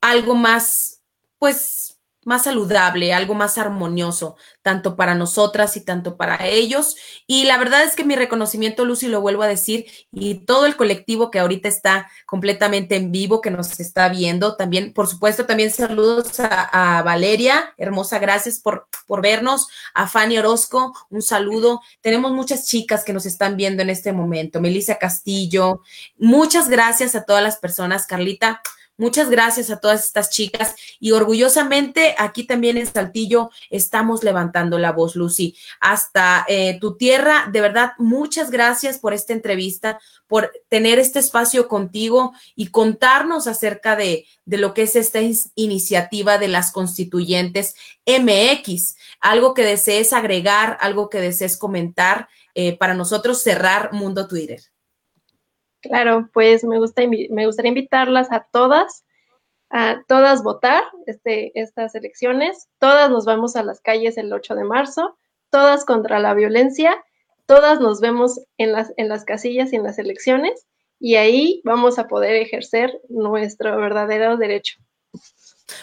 algo 0.00 0.36
más, 0.36 1.02
pues, 1.40 1.98
más 2.30 2.44
saludable, 2.44 3.12
algo 3.12 3.34
más 3.34 3.58
armonioso, 3.58 4.36
tanto 4.62 4.94
para 4.94 5.16
nosotras 5.16 5.76
y 5.76 5.80
tanto 5.80 6.16
para 6.16 6.46
ellos. 6.46 6.94
Y 7.26 7.42
la 7.42 7.58
verdad 7.58 7.82
es 7.82 7.96
que 7.96 8.04
mi 8.04 8.14
reconocimiento, 8.14 8.84
Lucy, 8.84 9.08
lo 9.08 9.20
vuelvo 9.20 9.42
a 9.42 9.48
decir, 9.48 9.86
y 10.12 10.46
todo 10.46 10.64
el 10.64 10.76
colectivo 10.76 11.32
que 11.32 11.40
ahorita 11.40 11.68
está 11.68 12.08
completamente 12.26 12.94
en 12.94 13.10
vivo, 13.10 13.40
que 13.40 13.50
nos 13.50 13.80
está 13.80 14.08
viendo, 14.08 14.54
también, 14.54 14.92
por 14.92 15.08
supuesto, 15.08 15.44
también 15.44 15.72
saludos 15.72 16.38
a, 16.38 17.02
Valeria, 17.04 17.74
hermosa, 17.76 18.20
gracias 18.20 18.60
por, 18.60 18.86
por 19.08 19.22
vernos, 19.22 19.66
a 19.92 20.06
Fanny 20.06 20.38
Orozco, 20.38 20.94
un 21.10 21.22
saludo. 21.22 21.80
Tenemos 22.00 22.30
muchas 22.30 22.66
chicas 22.66 23.02
que 23.02 23.12
nos 23.12 23.26
están 23.26 23.56
viendo 23.56 23.82
en 23.82 23.90
este 23.90 24.12
momento, 24.12 24.60
Melissa 24.60 24.98
Castillo, 24.98 25.82
muchas 26.16 26.68
gracias 26.68 27.16
a 27.16 27.24
todas 27.24 27.42
las 27.42 27.56
personas, 27.56 28.06
Carlita 28.06 28.62
Muchas 29.00 29.30
gracias 29.30 29.70
a 29.70 29.80
todas 29.80 30.04
estas 30.04 30.28
chicas 30.28 30.74
y 31.00 31.12
orgullosamente 31.12 32.14
aquí 32.18 32.44
también 32.44 32.76
en 32.76 32.86
Saltillo 32.86 33.48
estamos 33.70 34.22
levantando 34.22 34.78
la 34.78 34.92
voz, 34.92 35.16
Lucy, 35.16 35.56
hasta 35.80 36.44
eh, 36.46 36.76
tu 36.82 36.98
tierra. 36.98 37.48
De 37.50 37.62
verdad, 37.62 37.92
muchas 37.96 38.50
gracias 38.50 38.98
por 38.98 39.14
esta 39.14 39.32
entrevista, 39.32 39.98
por 40.26 40.52
tener 40.68 40.98
este 40.98 41.18
espacio 41.18 41.66
contigo 41.66 42.34
y 42.54 42.66
contarnos 42.66 43.46
acerca 43.46 43.96
de, 43.96 44.26
de 44.44 44.58
lo 44.58 44.74
que 44.74 44.82
es 44.82 44.94
esta 44.96 45.20
iniciativa 45.54 46.36
de 46.36 46.48
las 46.48 46.70
constituyentes 46.70 47.76
MX. 48.04 48.96
Algo 49.18 49.54
que 49.54 49.62
desees 49.62 50.12
agregar, 50.12 50.76
algo 50.78 51.08
que 51.08 51.22
desees 51.22 51.56
comentar 51.56 52.28
eh, 52.54 52.76
para 52.76 52.92
nosotros 52.92 53.42
cerrar 53.42 53.94
Mundo 53.94 54.28
Twitter. 54.28 54.60
Claro, 55.80 56.28
pues 56.32 56.64
me, 56.64 56.78
gusta, 56.78 57.02
me 57.06 57.46
gustaría 57.46 57.70
invitarlas 57.70 58.30
a 58.32 58.46
todas, 58.52 59.04
a 59.70 60.02
todas 60.06 60.42
votar 60.42 60.82
este, 61.06 61.58
estas 61.58 61.94
elecciones. 61.94 62.68
Todas 62.78 63.10
nos 63.10 63.24
vamos 63.24 63.56
a 63.56 63.62
las 63.62 63.80
calles 63.80 64.18
el 64.18 64.32
8 64.32 64.54
de 64.54 64.64
marzo, 64.64 65.16
todas 65.50 65.84
contra 65.84 66.18
la 66.18 66.34
violencia, 66.34 67.02
todas 67.46 67.80
nos 67.80 68.00
vemos 68.00 68.40
en 68.58 68.72
las, 68.72 68.92
en 68.96 69.08
las 69.08 69.24
casillas 69.24 69.72
y 69.72 69.76
en 69.76 69.82
las 69.82 69.98
elecciones 69.98 70.66
y 71.00 71.14
ahí 71.14 71.62
vamos 71.64 71.98
a 71.98 72.06
poder 72.06 72.36
ejercer 72.36 73.00
nuestro 73.08 73.76
verdadero 73.78 74.36
derecho. 74.36 74.78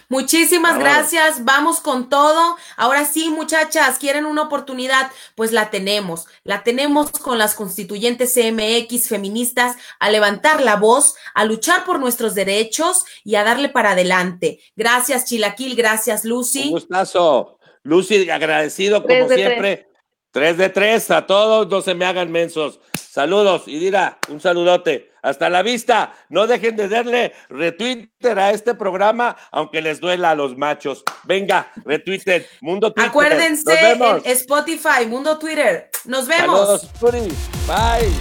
Muchísimas 0.09 0.77
gracias, 0.79 1.43
vamos 1.43 1.79
con 1.79 2.09
todo. 2.09 2.57
Ahora 2.75 3.05
sí, 3.05 3.29
muchachas, 3.29 3.99
¿quieren 3.99 4.25
una 4.25 4.43
oportunidad? 4.43 5.11
Pues 5.35 5.51
la 5.51 5.69
tenemos, 5.69 6.25
la 6.43 6.63
tenemos 6.63 7.11
con 7.11 7.37
las 7.37 7.55
constituyentes 7.55 8.33
CMX 8.33 9.09
feministas 9.09 9.75
a 9.99 10.09
levantar 10.09 10.61
la 10.61 10.75
voz, 10.75 11.15
a 11.33 11.45
luchar 11.45 11.85
por 11.85 11.99
nuestros 11.99 12.35
derechos 12.35 13.05
y 13.23 13.35
a 13.35 13.43
darle 13.43 13.69
para 13.69 13.91
adelante. 13.91 14.59
Gracias, 14.75 15.25
Chilaquil, 15.25 15.75
gracias, 15.75 16.25
Lucy. 16.25 16.65
Un 16.65 16.71
gustazo. 16.71 17.57
Lucy, 17.83 18.29
agradecido 18.29 19.01
como 19.01 19.29
siempre. 19.29 19.87
Tres 20.31 20.57
de 20.57 20.69
tres, 20.69 21.09
a 21.09 21.25
todos, 21.25 21.67
no 21.69 21.81
se 21.81 21.95
me 21.95 22.05
hagan 22.05 22.31
mensos. 22.31 22.79
Saludos, 23.17 23.63
y 23.65 23.79
dirá, 23.79 24.19
un 24.29 24.39
saludote. 24.39 25.11
Hasta 25.23 25.49
la 25.49 25.63
vista. 25.63 26.13
No 26.29 26.45
dejen 26.45 26.75
de 26.75 26.87
darle 26.87 27.33
retweeter 27.49 28.37
a 28.37 28.51
este 28.51 28.75
programa, 28.75 29.35
aunque 29.49 29.81
les 29.81 29.99
duela 29.99 30.29
a 30.29 30.35
los 30.35 30.55
machos. 30.55 31.03
Venga, 31.23 31.71
retweeter, 31.83 32.47
Mundo 32.61 32.93
Twitter. 32.93 33.09
Acuérdense 33.09 33.73
en 33.73 34.21
Spotify, 34.23 35.07
Mundo 35.07 35.39
Twitter. 35.39 35.89
Nos 36.05 36.27
vemos. 36.27 36.87
Saludos, 36.99 37.33
Bye. 37.65 38.13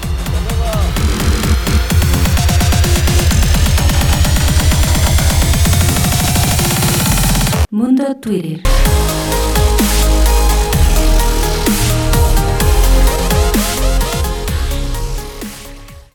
Mundo 7.68 8.16
Twitter. 8.16 8.62